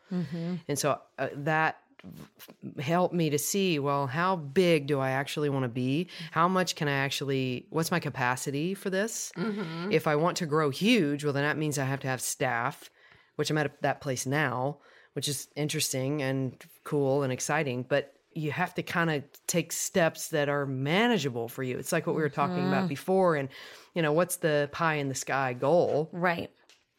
[0.68, 1.78] And so uh, that
[2.80, 6.76] helped me to see well how big do i actually want to be how much
[6.76, 9.92] can i actually what's my capacity for this Mm-hmm.
[9.92, 12.92] if i want to grow huge well then that means i have to have staff
[13.38, 14.78] which i'm at that place now
[15.14, 20.28] which is interesting and cool and exciting but you have to kind of take steps
[20.28, 21.78] that are manageable for you.
[21.78, 22.88] It's like what we were talking about mm-hmm.
[22.88, 23.50] before and
[23.94, 26.10] you know what's the pie in the sky goal?
[26.12, 26.52] Right.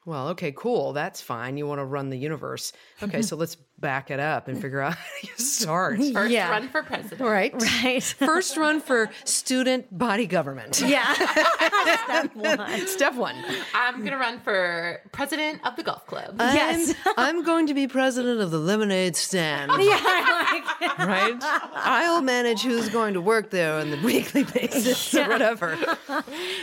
[0.06, 0.94] Well, okay, cool.
[0.94, 1.58] That's fine.
[1.58, 2.72] You want to run the universe.
[3.02, 5.98] Okay, so let's back it up and figure out how you start.
[6.14, 6.48] First Yeah.
[6.50, 7.20] run for president.
[7.20, 7.52] Right.
[7.82, 8.02] Right.
[8.02, 10.80] First run for student body government.
[10.80, 11.12] yeah.
[11.12, 12.86] Step one.
[12.86, 13.34] Step one.
[13.74, 16.36] I'm gonna run for president of the golf club.
[16.40, 16.94] Uh, yes.
[17.18, 19.70] I'm, I'm going to be president of the lemonade stand.
[19.72, 21.06] Yeah, I like it.
[21.06, 21.36] Right?
[21.74, 25.72] I'll manage who's going to work there on the weekly basis or whatever.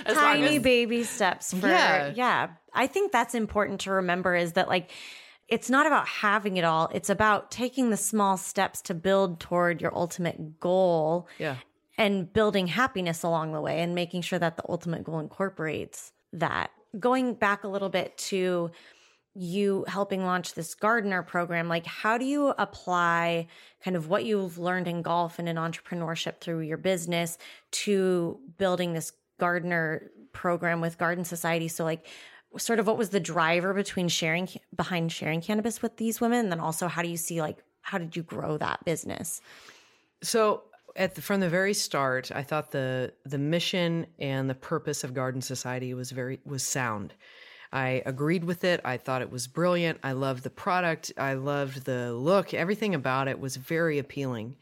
[0.06, 2.12] As tiny as- baby steps for Yeah.
[2.16, 2.48] yeah.
[2.74, 4.92] I think that's important to remember is that like
[5.48, 6.90] it's not about having it all.
[6.94, 11.58] It's about taking the small steps to build toward your ultimate goal Yeah.
[11.98, 16.72] and building happiness along the way and making sure that the ultimate goal incorporates that.
[17.00, 18.72] Going back a little bit to
[19.36, 23.48] you helping launch this gardener program, like how do you apply
[23.84, 27.38] kind of what you've learned in golf and in entrepreneurship through your business
[27.72, 31.68] to building this gardener program with Garden Society?
[31.68, 32.06] So like
[32.58, 36.52] sort of what was the driver between sharing behind sharing cannabis with these women and
[36.52, 39.42] then also how do you see like how did you grow that business?
[40.24, 40.64] So
[40.96, 45.14] at the, from the very start, I thought the the mission and the purpose of
[45.14, 47.14] Garden Society was very was sound.
[47.72, 48.82] I agreed with it.
[48.86, 50.00] I thought it was brilliant.
[50.04, 51.12] I loved the product.
[51.18, 52.54] I loved the look.
[52.54, 54.56] Everything about it was very appealing.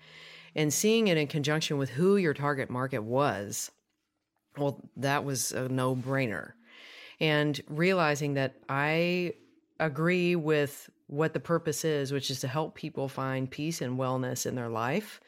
[0.55, 3.69] And seeing it in conjunction with who your target market was,
[4.57, 6.53] well, that was a no brainer.
[7.21, 9.33] And realizing that I
[9.79, 14.45] agree with what the purpose is, which is to help people find peace and wellness
[14.45, 15.21] in their life,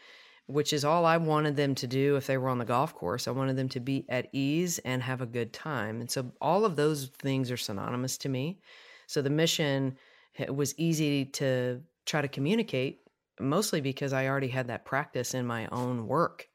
[0.47, 3.27] which is all I wanted them to do if they were on the golf course.
[3.27, 6.01] I wanted them to be at ease and have a good time.
[6.01, 8.59] And so all of those things are synonymous to me.
[9.07, 9.97] So the mission
[10.39, 13.01] eh, was easy to try to communicate,
[13.39, 16.47] mostly because I already had that practice in my own work.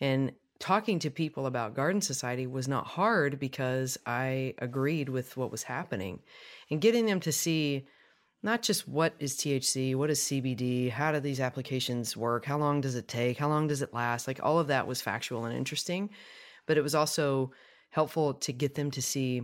[0.00, 5.50] And talking to people about Garden Society was not hard because I agreed with what
[5.50, 6.20] was happening
[6.70, 7.86] and getting them to see
[8.42, 12.80] not just what is THC, what is CBD, how do these applications work, how long
[12.80, 15.56] does it take, how long does it last, like all of that was factual and
[15.56, 16.10] interesting.
[16.66, 17.52] But it was also
[17.90, 19.42] helpful to get them to see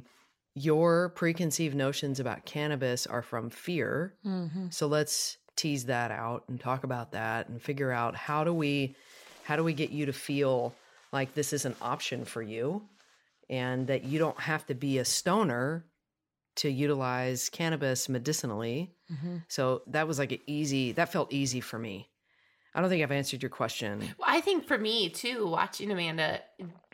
[0.55, 4.15] your preconceived notions about cannabis are from fear.
[4.25, 4.67] Mm-hmm.
[4.71, 8.95] So let's tease that out and talk about that and figure out how do we
[9.45, 10.75] how do we get you to feel
[11.13, 12.83] like this is an option for you
[13.51, 15.85] and that you don't have to be a stoner
[16.57, 18.95] to utilize cannabis medicinally.
[19.49, 22.09] So that was like an easy that felt easy for me.
[22.75, 23.99] I don't think I've answered your question.
[24.19, 26.41] Well, I think for me too, watching Amanda,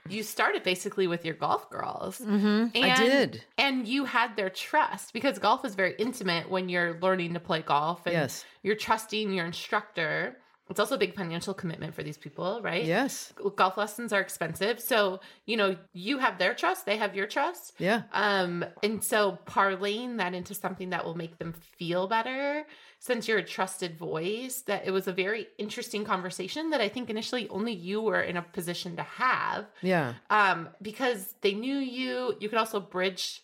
[0.09, 2.19] you started basically with your golf girls.
[2.19, 2.67] Mm-hmm.
[2.75, 3.45] And, I did.
[3.57, 7.63] And you had their trust because golf is very intimate when you're learning to play
[7.63, 8.45] golf and Yes.
[8.65, 10.37] you're trusting your instructor.
[10.71, 12.85] It's also a big financial commitment for these people, right?
[12.85, 13.33] Yes.
[13.57, 14.81] Golf lessons are expensive.
[14.81, 17.75] So, you know, you have their trust, they have your trust.
[17.79, 18.03] Yeah.
[18.13, 22.67] Um, and so parlaying that into something that will make them feel better,
[23.01, 27.09] since you're a trusted voice, that it was a very interesting conversation that I think
[27.09, 29.67] initially only you were in a position to have.
[29.83, 30.15] Yeah.
[30.31, 32.35] Um, because they knew you.
[32.41, 33.43] You could also bridge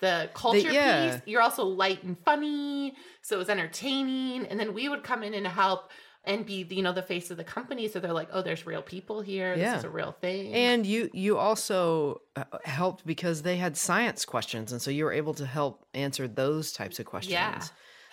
[0.00, 1.12] the culture yeah.
[1.12, 1.22] piece.
[1.24, 4.46] You're also light and funny, so it was entertaining.
[4.46, 5.90] And then we would come in and help
[6.26, 7.88] and be, you know, the face of the company.
[7.88, 9.54] So they're like, oh, there's real people here.
[9.54, 9.70] Yeah.
[9.70, 10.52] This is a real thing.
[10.52, 15.12] And you you also uh, helped because they had science questions and so you were
[15.12, 17.32] able to help answer those types of questions.
[17.32, 17.62] Yeah.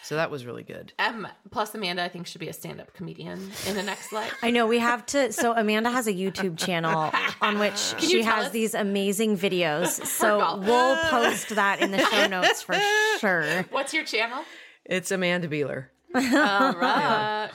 [0.03, 0.91] So that was really good.
[0.99, 4.33] Um, plus Amanda, I think should be a stand-up comedian in the next life.
[4.43, 5.31] I know we have to.
[5.31, 7.09] So Amanda has a YouTube channel
[7.41, 8.51] on which you she has us?
[8.51, 10.05] these amazing videos.
[10.05, 12.75] So we'll post that in the show notes for
[13.19, 13.63] sure.
[13.71, 14.43] What's your channel?
[14.83, 15.85] It's Amanda Beeler.
[16.15, 17.49] All right.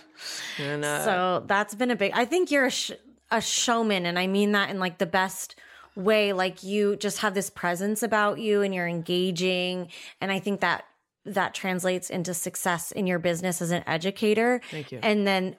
[0.59, 2.13] And uh, So that's been a big.
[2.15, 2.93] I think you're a, sh-
[3.31, 5.57] a showman, and I mean that in like the best
[5.97, 6.33] way.
[6.33, 9.89] Like you just have this presence about you, and you're engaging,
[10.21, 10.85] and I think that
[11.25, 14.61] that translates into success in your business as an educator.
[14.71, 14.99] Thank you.
[15.03, 15.57] And then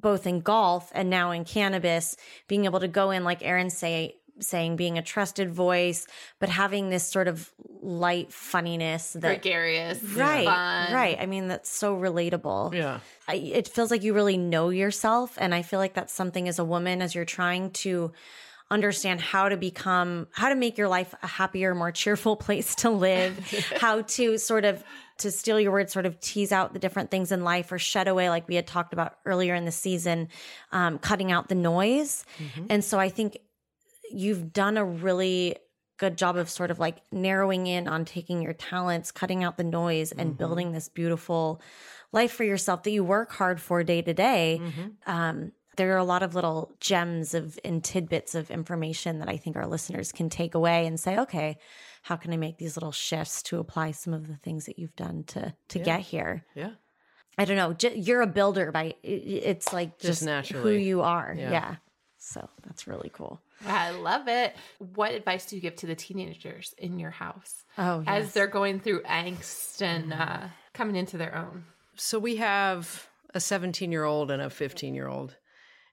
[0.00, 2.16] both in golf and now in cannabis,
[2.48, 6.06] being able to go in, like Erin say, saying being a trusted voice,
[6.38, 10.02] but having this sort of light funniness that Gregarious.
[10.14, 10.92] right, fun.
[10.92, 11.16] right.
[11.20, 12.74] I mean, that's so relatable.
[12.74, 13.00] yeah.
[13.28, 16.58] I, it feels like you really know yourself, and I feel like that's something as
[16.58, 18.12] a woman as you're trying to
[18.70, 22.88] understand how to become how to make your life a happier more cheerful place to
[22.88, 23.38] live
[23.78, 24.82] how to sort of
[25.18, 28.08] to steal your words, sort of tease out the different things in life or shed
[28.08, 30.28] away, like we had talked about earlier in the season,
[30.72, 32.24] um, cutting out the noise.
[32.38, 32.66] Mm-hmm.
[32.70, 33.38] And so I think
[34.10, 35.56] you've done a really
[35.96, 39.64] good job of sort of like narrowing in on taking your talents, cutting out the
[39.64, 40.38] noise, and Mm-hmm.
[40.38, 41.60] building this beautiful
[42.12, 44.60] life for yourself that you work hard for day to day.
[44.62, 44.88] Mm-hmm.
[45.10, 49.36] Um, there are a lot of little gems of and tidbits of information that I
[49.36, 51.58] think our listeners can take away and say, okay,
[52.02, 54.94] how can I make these little shifts to apply some of the things that you've
[54.94, 56.44] done to to get here?
[56.54, 56.70] Yeah.
[57.36, 57.72] I don't know.
[57.72, 61.34] J- you're a builder by it's like Just just, who you are.
[61.36, 61.50] Yeah.
[61.50, 61.74] Yeah.
[62.26, 63.38] So that's really cool.
[63.66, 64.56] I love it.
[64.78, 68.80] What advice do you give to the teenagers in your house Oh, as they're going
[68.80, 71.64] through angst and uh, coming into their own?
[71.96, 75.36] So we have a 17 year old and a 15 year old.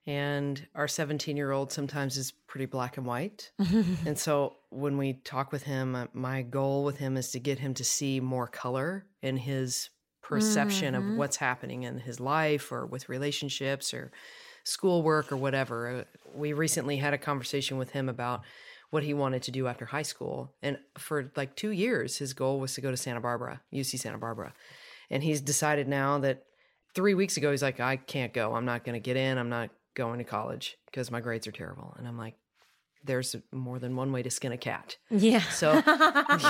[0.08, 3.52] And our 17 year old sometimes is pretty black and white.
[3.60, 7.60] and so when we talk with him, uh, my goal with him is to get
[7.60, 9.89] him to see more color in his
[10.22, 14.12] perception of what's happening in his life or with relationships or
[14.63, 15.88] schoolwork or whatever.
[15.88, 18.41] Uh, We recently had a conversation with him about
[18.89, 20.54] what he wanted to do after high school.
[20.62, 24.17] And for like two years, his goal was to go to Santa Barbara, UC Santa
[24.17, 24.54] Barbara.
[25.10, 26.43] And he's decided now that
[26.93, 28.54] three weeks ago, he's like, I can't go.
[28.54, 29.38] I'm not going to get in.
[29.38, 31.95] I'm not going to college because my grades are terrible.
[31.97, 32.36] And I'm like,
[33.04, 34.98] there's more than one way to skin a cat.
[35.10, 35.42] Yeah.
[35.42, 35.76] So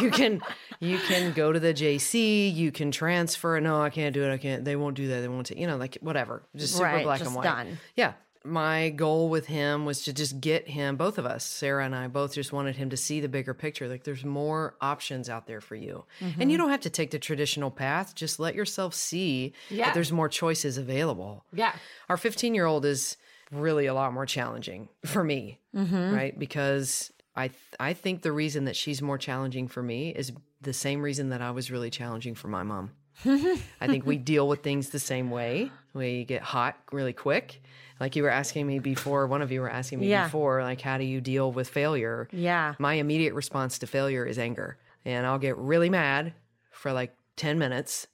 [0.01, 0.41] you can
[0.79, 3.59] you can go to the JC, you can transfer.
[3.59, 4.33] No, I can't do it.
[4.33, 4.65] I can't.
[4.65, 5.21] They won't do that.
[5.21, 5.47] They won't.
[5.47, 6.43] Take, you know, like whatever.
[6.55, 7.43] Just super Right, black just and white.
[7.43, 7.77] done.
[7.95, 8.13] Yeah.
[8.43, 12.07] My goal with him was to just get him, both of us, Sarah and I,
[12.07, 13.87] both just wanted him to see the bigger picture.
[13.87, 16.05] Like there's more options out there for you.
[16.19, 16.41] Mm-hmm.
[16.41, 18.15] And you don't have to take the traditional path.
[18.15, 19.85] Just let yourself see Yeah.
[19.85, 21.45] that there's more choices available.
[21.53, 21.73] Yeah.
[22.09, 23.15] Our 15 year old is
[23.51, 26.13] really a lot more challenging for me, Mm-hmm.
[26.13, 26.37] right?
[26.37, 30.73] Because I th- I think the reason that she's more challenging for me is the
[30.73, 32.91] same reason that I was really challenging for my mom.
[33.25, 35.71] I think we deal with things the same way.
[35.93, 37.61] We get hot really quick.
[37.99, 40.23] Like you were asking me before, one of you were asking me Yeah.
[40.25, 42.27] before, like how do you deal with failure?
[42.31, 42.73] Yeah.
[42.79, 44.77] My immediate response to failure is anger.
[45.05, 46.33] And I'll get really mad
[46.71, 48.07] for like 10 minutes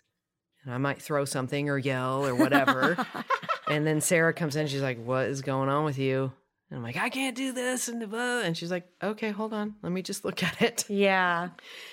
[0.63, 2.97] and I might throw something or yell or whatever.
[3.69, 6.31] and then Sarah comes in, she's like, What is going on with you?
[6.69, 7.87] And I'm like, I can't do this.
[7.87, 8.41] And, blah.
[8.41, 9.75] and she's like, Okay, hold on.
[9.81, 10.85] Let me just look at it.
[10.89, 11.49] Yeah.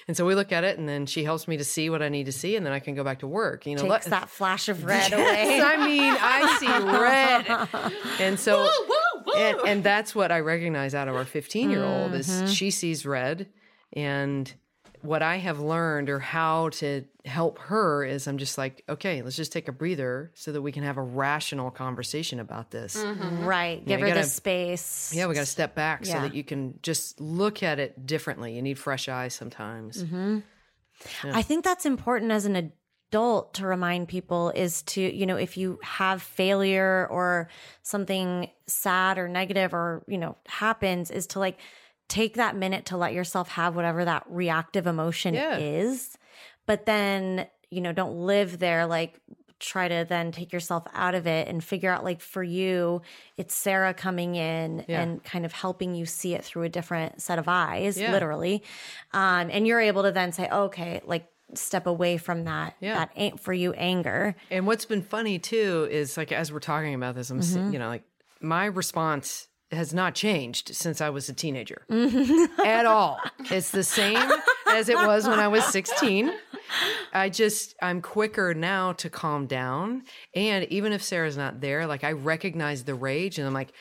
[0.08, 2.08] And so we look at it, and then she helps me to see what I
[2.08, 3.66] need to see, and then I can go back to work.
[3.66, 5.60] You know, Takes let- that flash of red Yes, away.
[5.62, 8.26] I mean, I see red.
[8.26, 8.68] And so,
[9.36, 12.44] and, and that's what I recognize out of our 15 year old Mm-hmm.
[12.44, 13.48] is she sees red.
[13.92, 14.52] And
[15.04, 19.36] what I have learned or how to help her is I'm just like, okay, let's
[19.36, 22.96] just take a breather so that we can have a rational conversation about this.
[23.40, 23.84] Right.
[23.86, 25.12] Give you her the gotta- space.
[25.14, 28.54] Yeah, we got to step back so that you can just look at it differently.
[28.56, 30.02] You need fresh eyes sometimes.
[30.02, 30.38] Mm-hmm.
[31.24, 35.56] I think that's important as an adult to remind people is to, you know, if
[35.56, 37.48] you have failure or
[37.82, 41.58] something sad or negative or, you know, happens, is to like
[42.08, 45.56] take that minute to let yourself have whatever that reactive emotion Yeah.
[45.58, 46.16] is.
[46.66, 49.20] But then, you know, don't live there like
[49.60, 53.00] try to then take yourself out of it and figure out like for you
[53.38, 55.00] it's Sarah coming in Yeah.
[55.00, 58.10] and kind of helping you see it through a different set of eyes Yeah.
[58.12, 58.62] literally
[59.12, 62.94] um and you're able to then say okay like step away from that Yeah.
[62.98, 66.92] that ain't for you anger And what's been funny too is like as we're talking
[66.92, 68.02] about this, I'm s- you know like
[68.40, 71.84] my response has not changed since I was a teenager
[72.64, 73.20] at all.
[73.50, 74.30] It's the same
[74.68, 76.32] as it was when I was 16.
[77.12, 80.02] I just I'm quicker now to calm down,
[80.34, 83.72] and even if Sarah's not there, like I recognize the rage, and I'm like.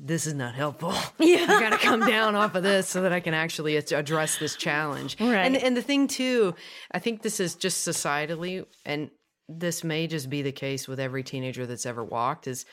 [0.00, 0.94] This is not helpful.
[1.18, 1.46] Yeah.
[1.48, 4.54] I got to come down off of this so that I can actually address this
[4.54, 5.16] challenge.
[5.18, 5.38] Right.
[5.38, 6.54] And and the thing too,
[6.92, 9.10] I think this is just societally, and
[9.48, 12.64] this may just be the case with every teenager that's ever walked, is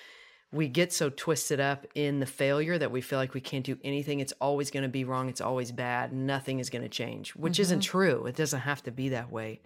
[0.56, 3.78] we get so twisted up in the failure that we feel like we can't do
[3.84, 4.22] anything.
[4.22, 5.28] It's always going to be wrong.
[5.28, 6.14] It's always bad.
[6.14, 7.92] Nothing is going to change, which isn't mm-hmm.
[7.92, 8.26] true.
[8.26, 9.62] It doesn't have to be that way.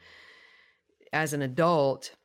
[1.13, 2.15] As an adult,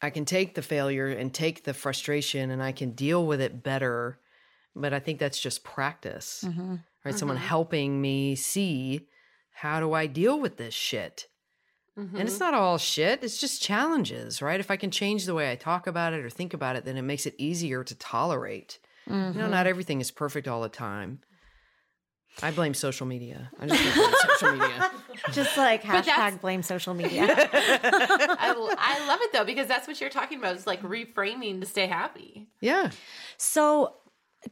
[0.00, 3.62] I can take the failure and take the frustration and I can deal with it
[3.62, 4.20] better.
[4.74, 6.76] But I think that's just practice, mm-hmm.
[7.04, 7.18] right?
[7.18, 7.46] Someone mm-hmm.
[7.46, 9.08] helping me see
[9.50, 11.28] how do I deal with this shit.
[11.96, 12.44] And it's mm-hmm.
[12.44, 14.60] not all shit, it's just challenges, right?
[14.60, 16.98] If I can change the way I talk about it or think about it, then
[16.98, 18.78] it makes it easier to tolerate.
[19.06, 19.66] You know, not mm-hmm.
[19.68, 21.20] everything is perfect all the time.
[22.42, 23.50] I blame social media.
[23.58, 24.90] I just blame social media.
[25.32, 30.10] just like hashtag blame social media I, I love it though because that's what you're
[30.10, 32.48] talking about is like reframing to stay happy.
[32.60, 32.90] Yeah.
[33.38, 33.94] So,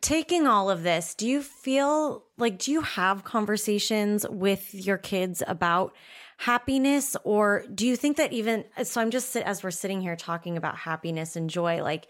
[0.01, 5.43] taking all of this, do you feel like, do you have conversations with your kids
[5.47, 5.95] about
[6.37, 10.57] happiness or do you think that even so i'm just as we're sitting here talking
[10.57, 12.09] about happiness and joy like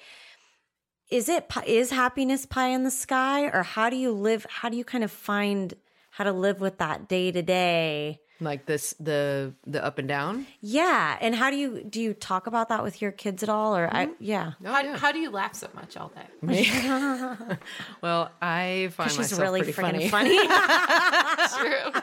[1.10, 4.76] is it is happiness pie in the sky or how do you live how do
[4.76, 5.74] you kind of find
[6.10, 10.46] how to live with that day to day like this the the up and down
[10.60, 13.76] yeah and how do you do you talk about that with your kids at all
[13.76, 14.14] or i mm-hmm.
[14.18, 14.96] yeah Oh, how, yeah.
[14.96, 16.26] how do you laugh so much all day?
[16.42, 16.68] Me?
[18.02, 20.48] well i find she's myself really pretty freaking funny, funny,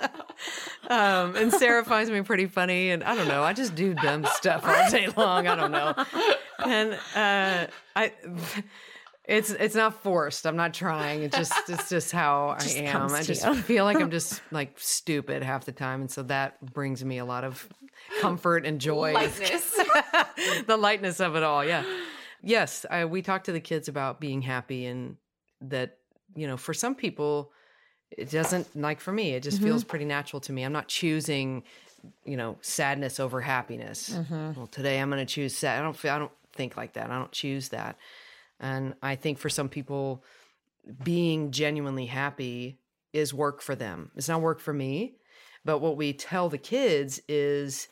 [0.00, 0.09] True.
[0.88, 4.24] Um and sarah finds me pretty funny and i don't know i just do dumb
[4.34, 5.94] stuff all day long i don't know
[6.64, 7.66] and uh
[7.96, 8.12] i
[9.24, 13.12] it's it's not forced i'm not trying it's just it's just how Just i am
[13.12, 13.54] i just you.
[13.54, 17.24] feel like i'm just like stupid half the time and so that brings me a
[17.24, 17.68] lot of
[18.20, 19.78] comfort and joy Lightness.
[20.66, 21.64] the lightness of it all.
[21.64, 21.84] Yeah.
[22.42, 22.86] Yes.
[22.90, 25.16] I, we talk to the kids about being happy and
[25.60, 25.98] that,
[26.34, 27.52] you know, for some people,
[28.10, 29.66] it doesn't like for me, it just mm-hmm.
[29.66, 30.64] feels pretty natural to me.
[30.64, 31.62] I'm not choosing,
[32.24, 34.10] you know, sadness over happiness.
[34.10, 34.52] Mm-hmm.
[34.54, 35.78] Well, today I'm going to choose sad.
[35.78, 37.10] I don't feel, I don't think like that.
[37.10, 37.96] I don't choose that.
[38.58, 40.22] And I think for some people,
[41.02, 42.78] being genuinely happy
[43.12, 44.10] is work for them.
[44.16, 45.16] It's not work for me.
[45.64, 47.88] But what we tell the kids is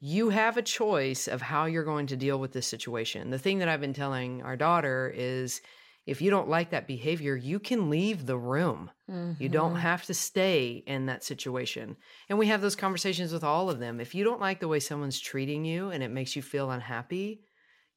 [0.00, 3.30] you have a choice of how you're going to deal with this situation.
[3.30, 5.60] The thing that I've been telling our daughter is
[6.06, 8.90] if you don't like that behavior, you can leave the room.
[9.38, 11.96] You don't have to stay in that situation.
[12.28, 14.00] And we have those conversations with all of them.
[14.00, 17.42] If you don't like the way someone's treating you and it makes you feel unhappy,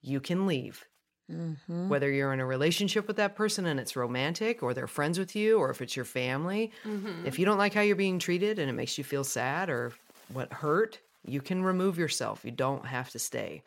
[0.02, 0.86] you can leave.
[1.30, 1.90] Mhm.
[1.90, 5.36] Whether you're in a relationship with that person and it's romantic, or they're friends with
[5.36, 7.28] you, or if it's your family, Mhm.
[7.28, 9.94] if you don't like how you're being treated and it makes you feel sad or
[10.30, 12.44] what hurt, you can remove yourself.
[12.46, 13.64] You don't have to stay.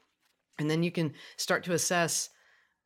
[0.58, 2.30] And then you can start to assess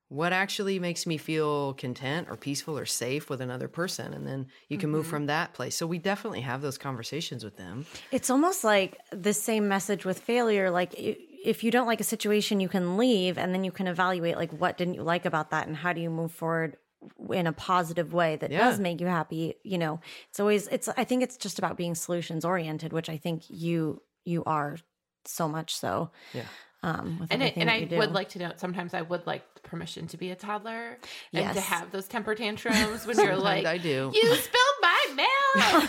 [0.08, 4.12] what actually makes me feel content or peaceful or safe with another person.
[4.12, 5.10] And then you can move mm-hmm.
[5.10, 5.76] from that place.
[5.76, 7.86] So we definitely have those conversations with them.
[8.12, 10.70] It's almost like the same message with failure.
[10.70, 14.36] Like if you don't like a situation, you can leave and then you can evaluate
[14.36, 16.76] like what didn't you like about that and how do you move forward
[17.32, 18.58] in a positive way that Yeah.
[18.58, 19.54] does make you happy.
[19.62, 23.16] You know, it's always it's I think it's just about being solutions oriented, which I
[23.16, 24.76] think you you are
[25.26, 26.10] so much so.
[26.32, 26.44] Yeah.
[26.84, 27.96] Um, with And, it, and I do.
[27.96, 30.98] would like to note sometimes I would like permission to be a toddler
[31.32, 34.12] and to have those temper tantrums when you're like, I do.
[34.14, 35.88] You spilled my milk.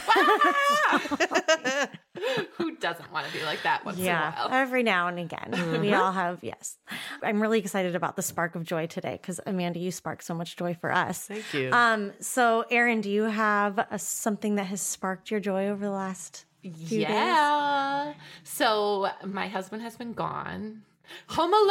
[2.57, 4.53] Who doesn't want to be like that once yeah, in a while?
[4.53, 5.81] every now and again.
[5.81, 6.77] We all have, yes.
[7.21, 10.55] I'm really excited about the spark of joy today because Amanda, you spark so much
[10.55, 11.27] joy for us.
[11.27, 11.71] Thank you.
[11.73, 15.91] Um, so Erin, do you have a, something that has sparked your joy over the
[15.91, 17.09] last few days?
[17.09, 18.13] Yeah.
[18.43, 20.81] So my husband has been gone.
[21.27, 21.69] Home alone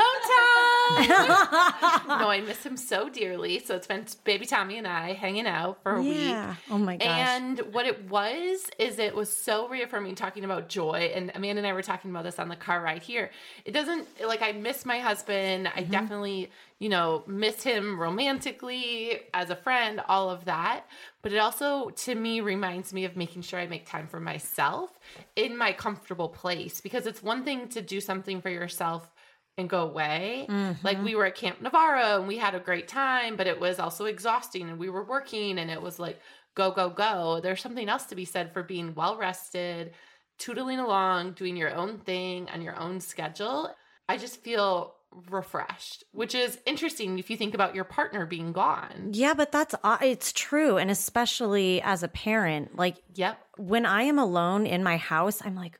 [1.07, 2.09] time.
[2.20, 3.59] no, I miss him so dearly.
[3.61, 6.36] So it's been baby Tommy and I hanging out for a week.
[6.70, 7.09] Oh my gosh.
[7.09, 11.11] And what it was is it was so reaffirming talking about joy.
[11.14, 13.30] And Amanda and I were talking about this on the car ride here.
[13.64, 15.68] It doesn't like I miss my husband.
[15.68, 15.90] I mm-hmm.
[15.90, 20.86] definitely, you know, miss him romantically as a friend, all of that.
[21.25, 24.91] But it also to me reminds me of making sure I make time for myself
[25.37, 29.11] in my comfortable place because it's one thing to do something for yourself
[29.57, 30.45] and go away.
[30.51, 30.87] Mm-hmm.
[30.87, 33.79] Like we were at Camp Navarro and we had a great time, but it was
[33.79, 36.20] also exhausting and we were working and it was like
[36.55, 37.41] go, go, go.
[37.43, 39.95] There's something else to be said for being well rested,
[40.39, 43.75] tootling along, doing your own thing on your own schedule.
[44.11, 44.95] I just feel
[45.31, 49.11] refreshed, which is interesting if you think about your partner being gone.
[49.12, 53.39] yeah, but that's it's true, and especially as a parent, like Yep.
[53.59, 55.79] when I am alone in my house, I'm like,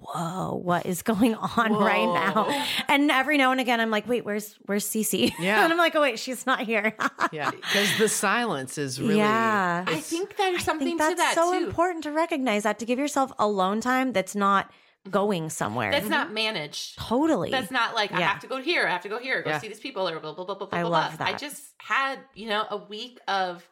[0.00, 2.64] whoa, what is going on right now?
[2.88, 5.32] And every now and again, I'm like, wait, where's where's Cece?
[5.38, 5.64] Yeah.
[5.64, 6.94] and I'm like, oh wait, she's not here.
[7.32, 7.50] yeah.
[7.50, 9.16] Because the silence is really.
[9.16, 9.84] yeah.
[9.86, 11.66] I think there's I something think that's to that so too.
[11.66, 14.70] important to recognize that to give yourself alone time that's not
[15.10, 15.90] going somewhere.
[15.90, 16.98] That's not managed.
[16.98, 17.50] totally.
[17.50, 19.58] That's not like I have to go here, I have to go here, go Yeah.
[19.58, 20.78] see these people, or blah blah blah blah blah.
[20.78, 21.26] I blah, love blah.
[21.26, 23.66] I just had you know a week of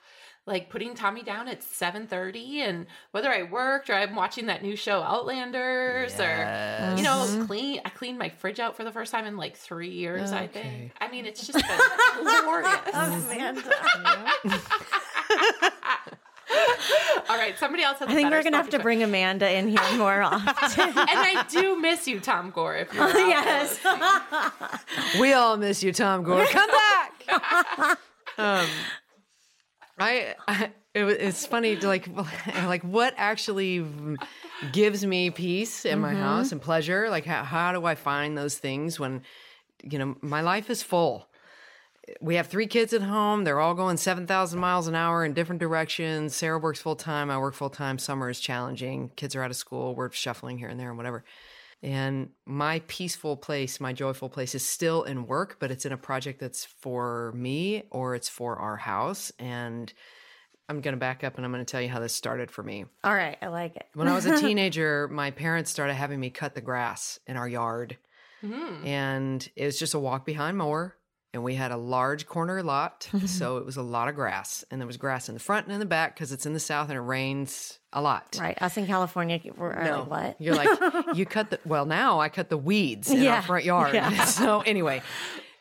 [0.48, 4.62] like putting Tommy down at seven thirty, and whether I worked or I'm watching that
[4.62, 7.46] new show Outlanders, or you know, Mm-hmm.
[7.46, 7.80] clean.
[7.84, 10.30] I cleaned my fridge out for the first time in like three years.
[10.30, 10.92] I think.
[11.00, 12.78] I mean, it's just been glorious.
[12.94, 13.62] Amanda.
[17.28, 18.08] All right, somebody else has.
[18.08, 20.88] I a think better we're gonna have to bring Amanda in here more often.
[20.88, 22.76] And I do miss you, Tom Gore.
[22.76, 23.80] If you're out there yes.
[25.20, 26.44] We all miss you, Tom Gore.
[26.46, 27.98] Come back.
[28.38, 28.66] um,
[29.98, 32.08] I, I it, wa- it's funny to like
[32.66, 33.84] like what actually
[34.72, 37.08] gives me peace in my house and pleasure.
[37.10, 39.22] Like how how do I find those things when
[39.82, 41.28] you know my life is full.
[42.20, 43.44] We have three kids at home.
[43.44, 46.34] They're all going 7,000 miles an hour in different directions.
[46.34, 47.30] Sarah works full time.
[47.30, 47.98] I work full time.
[47.98, 49.10] Summer is challenging.
[49.16, 49.94] Kids are out of school.
[49.94, 51.24] We're shuffling here and there and whatever.
[51.82, 55.98] And my peaceful place, my joyful place is still in work, but it's in a
[55.98, 59.30] project that's for me or it's for our house.
[59.38, 59.92] And
[60.68, 62.62] I'm going to back up and I'm going to tell you how this started for
[62.62, 62.86] me.
[63.04, 63.86] All right, I like it.
[63.94, 67.48] When I was a teenager, my parents started having me cut the grass in our
[67.48, 67.98] yard.
[68.40, 68.84] Hmm.
[68.86, 70.96] And it was just a walk behind mower.
[71.36, 73.08] And we had a large corner lot.
[73.26, 74.64] so it was a lot of grass.
[74.70, 76.58] And there was grass in the front and in the back because it's in the
[76.60, 78.38] south and it rains a lot.
[78.40, 80.40] Right, us in California, we're like, what?
[80.40, 80.68] You're like,
[81.14, 83.94] you cut the, well, now I cut the weeds in Yeah, our front yard.
[83.94, 84.24] yeah.
[84.24, 85.02] So anyway,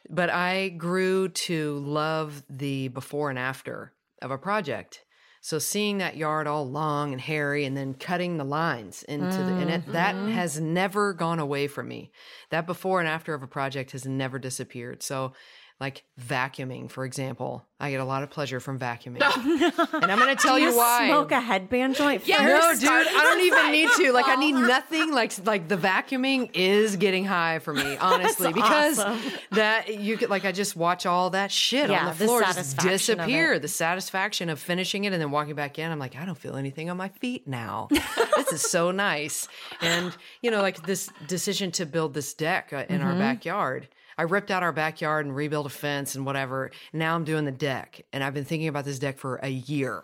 [0.09, 5.01] but I grew to love the before and after of a project.
[5.41, 9.53] So seeing that yard all long and hairy and then cutting the lines into the,
[9.61, 10.31] and it, that Mm-hmm.
[10.31, 12.11] has never gone away from me.
[12.49, 15.03] That before and after of a project has never disappeared.
[15.03, 15.33] So
[15.79, 19.21] like vacuuming, for example, I get a lot of pleasure from vacuuming.
[19.93, 21.07] and I'm going to tell Do you, why.
[21.09, 22.25] Smoke a headband joint.
[22.25, 24.13] Yeah, No, dude, I don't even need to.
[24.13, 25.11] Like, I need nothing.
[25.11, 29.19] Like, like the vacuuming is getting high for me, honestly, because awesome.
[29.51, 32.41] that you could like I just watch all that shit Yeah, on the the floor
[32.43, 33.59] just disappear.
[33.59, 35.91] The satisfaction of finishing it and then walking back in.
[35.91, 37.89] I'm like, I don't feel anything on my feet now.
[38.37, 39.49] this is so nice.
[39.81, 43.07] And you know, like this decision to build this deck uh, in Mm-hmm.
[43.07, 43.89] our backyard.
[44.17, 46.71] I ripped out our backyard and rebuilt a fence and whatever.
[46.93, 50.03] Now I'm doing the deck, and I've been thinking about this deck for a year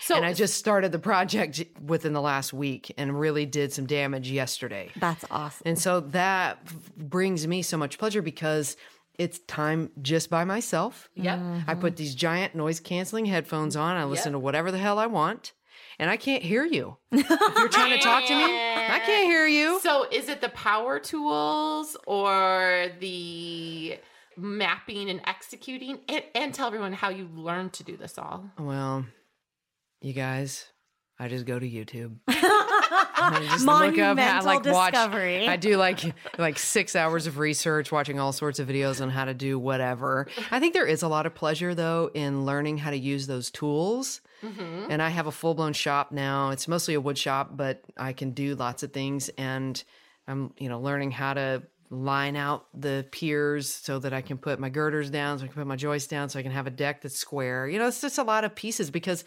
[0.00, 3.86] So and I just started the project within the last week and really did some
[3.86, 4.90] damage yesterday.
[4.96, 5.62] That's awesome.
[5.64, 6.64] And so that
[6.96, 8.76] brings me so much pleasure because
[9.18, 11.08] it's time just by myself.
[11.14, 11.40] Yep.
[11.66, 13.96] I put these giant noise canceling headphones on.
[13.96, 15.52] I listen to whatever the hell I want.
[15.98, 16.96] And I can't hear you.
[17.10, 19.80] If you're trying to talk to me, I can't hear you.
[19.86, 23.98] So is it the power tools or the
[24.36, 26.00] mapping and executing?
[26.08, 28.50] And, and tell everyone how you learned to do this all.
[28.58, 29.06] Well,
[30.00, 30.66] you guys,
[31.18, 32.16] I just go to YouTube.
[32.28, 34.92] I just look up Monumental like watch.
[34.92, 35.48] discovery.
[35.48, 36.00] I do like
[36.38, 40.26] like six hours of research, watching all sorts of videos on how to do whatever.
[40.50, 43.50] I think there is a lot of pleasure though in learning how to use those
[43.50, 44.20] tools.
[44.42, 44.90] Mm-hmm.
[44.90, 46.50] And I have a full blown shop now.
[46.50, 49.28] It's mostly a wood shop, but I can do lots of things.
[49.38, 49.82] And
[50.28, 54.58] I'm you know learning how to line out the piers so that I can put
[54.58, 56.70] my girders down, so I can put my joists down, so I can have a
[56.70, 57.68] deck that's square.
[57.68, 59.24] You know, it's just a lot of pieces because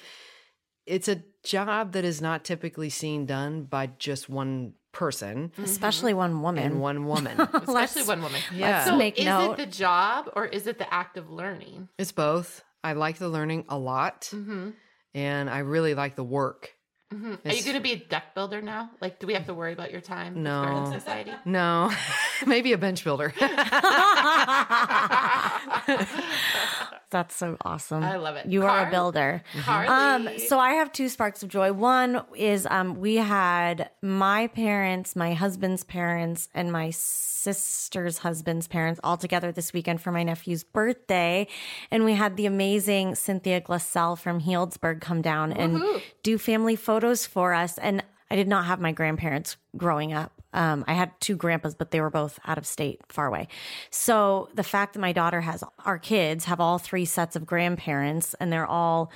[0.86, 6.42] it's a job that is not typically seen done by just one person Especially one
[6.42, 6.64] woman.
[6.64, 7.40] and one woman.
[7.54, 8.42] Especially one woman.
[8.54, 8.84] Yeah.
[8.86, 9.52] So make is note.
[9.52, 11.90] it the job or is it the act of learning?
[12.00, 12.64] it's both.
[12.84, 14.70] I like the learning a lot, Mm-hmm.
[15.14, 16.74] And I really like the work.
[17.14, 17.48] Mm-hmm.
[17.48, 18.92] Are you going to be a deck builder now?
[19.02, 20.44] Like, do we have to worry about your time?
[20.44, 20.92] No.
[20.94, 21.32] Society.
[21.46, 21.92] No,
[22.46, 23.34] maybe a bench builder.
[27.10, 28.04] That's so awesome.
[28.04, 28.46] I love it.
[28.46, 29.44] You are a builder.
[29.62, 29.88] Carly.
[29.88, 31.74] Um, so I have two sparks of joy.
[31.74, 39.00] One is um, we had my parents, my husband's parents, and my sister's husband's parents
[39.04, 41.48] all together this weekend for my nephew's birthday,
[41.90, 45.82] and we had the amazing Cynthia Glassell from Healdsburg come down and
[46.22, 47.78] do family photos for us.
[47.78, 50.39] And I did not have my grandparents growing up.
[50.54, 53.48] Um, I had two grandpas, but they were both out of state, far away.
[53.92, 58.34] So the fact that my daughter has our kids have all three sets of grandparents
[58.40, 59.12] and they're all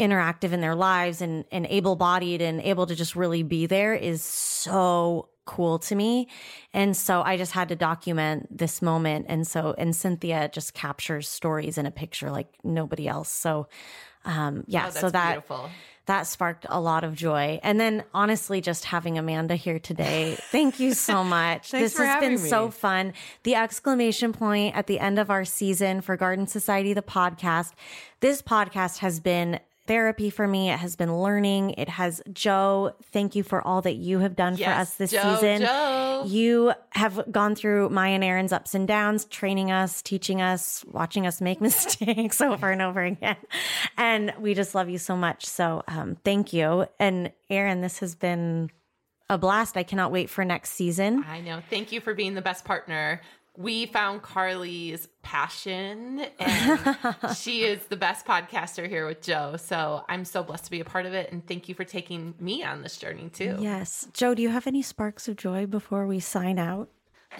[0.00, 3.94] interactive in their lives and, and able bodied and able to just really be there
[3.94, 6.28] is so cool to me.
[6.74, 9.26] And so I just had to document this moment.
[9.28, 13.30] And so, and Cynthia just captures stories in a picture like nobody else.
[13.30, 13.66] So,
[14.24, 15.70] um, yeah, Oh, that's so that, beautiful.
[16.08, 17.60] That sparked a lot of joy.
[17.62, 21.70] And then honestly, just having Amanda here today, thank you so much.
[21.70, 22.48] This has been me.
[22.48, 23.12] so fun.
[23.42, 27.72] The exclamation point at the end of our season for Garden Society, the podcast.
[28.20, 30.70] This podcast has been therapy for me.
[30.70, 31.70] It has been learning.
[31.70, 32.92] It has Joe.
[33.10, 35.62] Thank you for all that you have done for us this Joe, season.
[35.62, 36.24] Joe.
[36.26, 41.26] You have gone through my and Erin's ups and downs, training us, teaching us, watching
[41.26, 43.36] us make mistakes over and over again.
[43.96, 45.46] And we just love you so much.
[45.46, 46.86] So um, thank you.
[47.00, 48.70] And Erin, this has been
[49.30, 49.76] a blast.
[49.76, 51.24] I cannot wait for next season.
[51.28, 51.60] I know.
[51.68, 53.20] Thank you for being the best partner.
[53.58, 56.96] We found Carly's passion, and
[57.36, 59.56] she is the best podcaster here with Joe.
[59.56, 61.32] So I'm so blessed to be a part of it.
[61.32, 63.56] And thank you for taking me on this journey, too.
[63.58, 64.06] Yes.
[64.12, 66.88] Joe, do you have any sparks of joy before we sign out?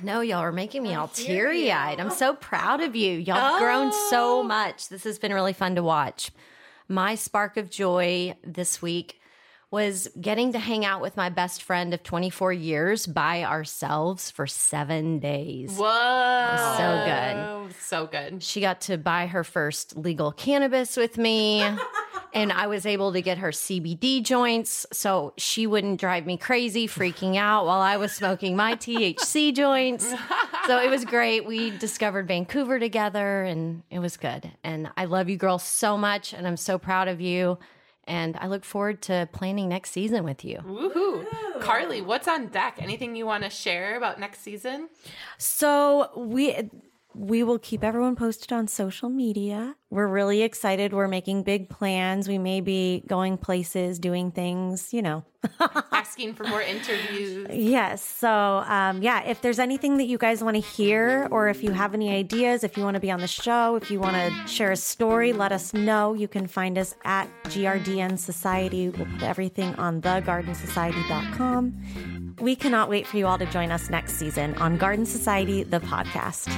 [0.03, 2.01] No, y'all are making me all teary eyed.
[2.01, 3.13] I'm so proud of you.
[3.13, 4.43] Y'all have grown so oh.
[4.43, 4.89] much.
[4.89, 6.33] This has been really fun to watch.
[6.89, 9.18] My spark of joy this week
[9.71, 14.47] was getting to hang out with my best friend of 24 years by ourselves for
[14.47, 15.77] seven days.
[15.77, 16.75] Whoa.
[16.79, 17.75] So good.
[17.81, 18.43] So good.
[18.43, 21.63] She got to buy her first legal cannabis with me.
[22.33, 26.87] and I was able to get her CBD joints so she wouldn't drive me crazy,
[26.87, 30.15] freaking out while I was smoking my THC joints.
[30.67, 31.47] So it was great.
[31.47, 34.51] We discovered Vancouver together and it was good.
[34.65, 37.59] And I love you girls so much and I'm so proud of you.
[38.09, 40.59] And I look forward to planning next season with you.
[40.67, 41.61] Woohoo.
[41.61, 42.79] Carly, what's on deck?
[42.81, 44.89] Anything you want to share about next season?
[45.37, 46.71] So we
[47.19, 49.75] we will keep everyone posted on social media.
[49.91, 50.93] We're really excited.
[50.93, 52.29] We're making big plans.
[52.29, 55.25] We may be going places, doing things, you know.
[55.93, 57.49] Asking for more interviews.
[57.51, 58.05] Yes.
[58.05, 61.73] So, um, yeah, if there's anything that you guys want to hear, or if you
[61.73, 64.47] have any ideas, if you want to be on the show, if you want to
[64.47, 66.15] share a story, let us know.
[66.15, 68.91] You can find us at GRDN Society.
[68.91, 72.28] We'll put everything on thegardensociety.com.
[72.41, 75.81] We cannot wait for you all to join us next season on Garden Society, the
[75.81, 76.49] podcast.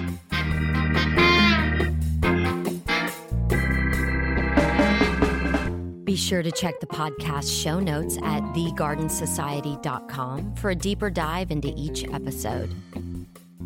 [6.04, 11.72] Be sure to check the podcast show notes at thegardensociety.com for a deeper dive into
[11.76, 12.74] each episode.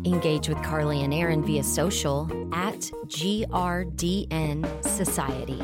[0.05, 5.59] Engage with Carly and Erin via social at GRDN Society.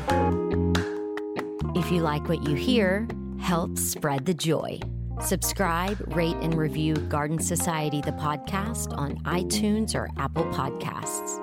[1.78, 3.06] If you like what you hear,
[3.38, 4.80] help spread the joy.
[5.24, 11.38] Subscribe, rate, and review Garden Society, the podcast, on iTunes or Apple Podcasts.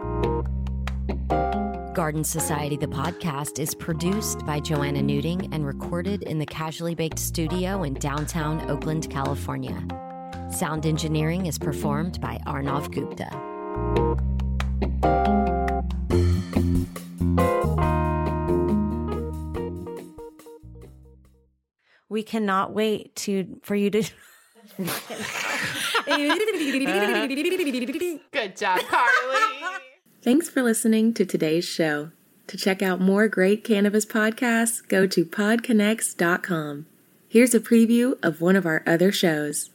[1.95, 7.19] Garden Society, the podcast, is produced by Joanna Newting and recorded in the Casually Baked
[7.19, 9.82] Studio in downtown Oakland, California.
[10.51, 13.30] Sound engineering is performed by Arnav Gupta.
[22.20, 24.03] We cannot wait to for you to.
[28.34, 29.38] Good job, Carly.
[30.22, 32.11] Thanks for listening to today's show.
[32.47, 36.88] To check out more great cannabis podcasts, go to podconx.com.
[37.30, 39.70] Here's a preview of one of our other shows.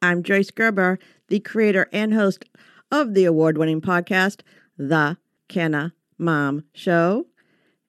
[0.00, 0.98] I'm Joyce Gerber,
[1.28, 2.46] the creator and host
[2.90, 4.40] of the award winning podcast,
[4.78, 7.26] The Canna Mom Show.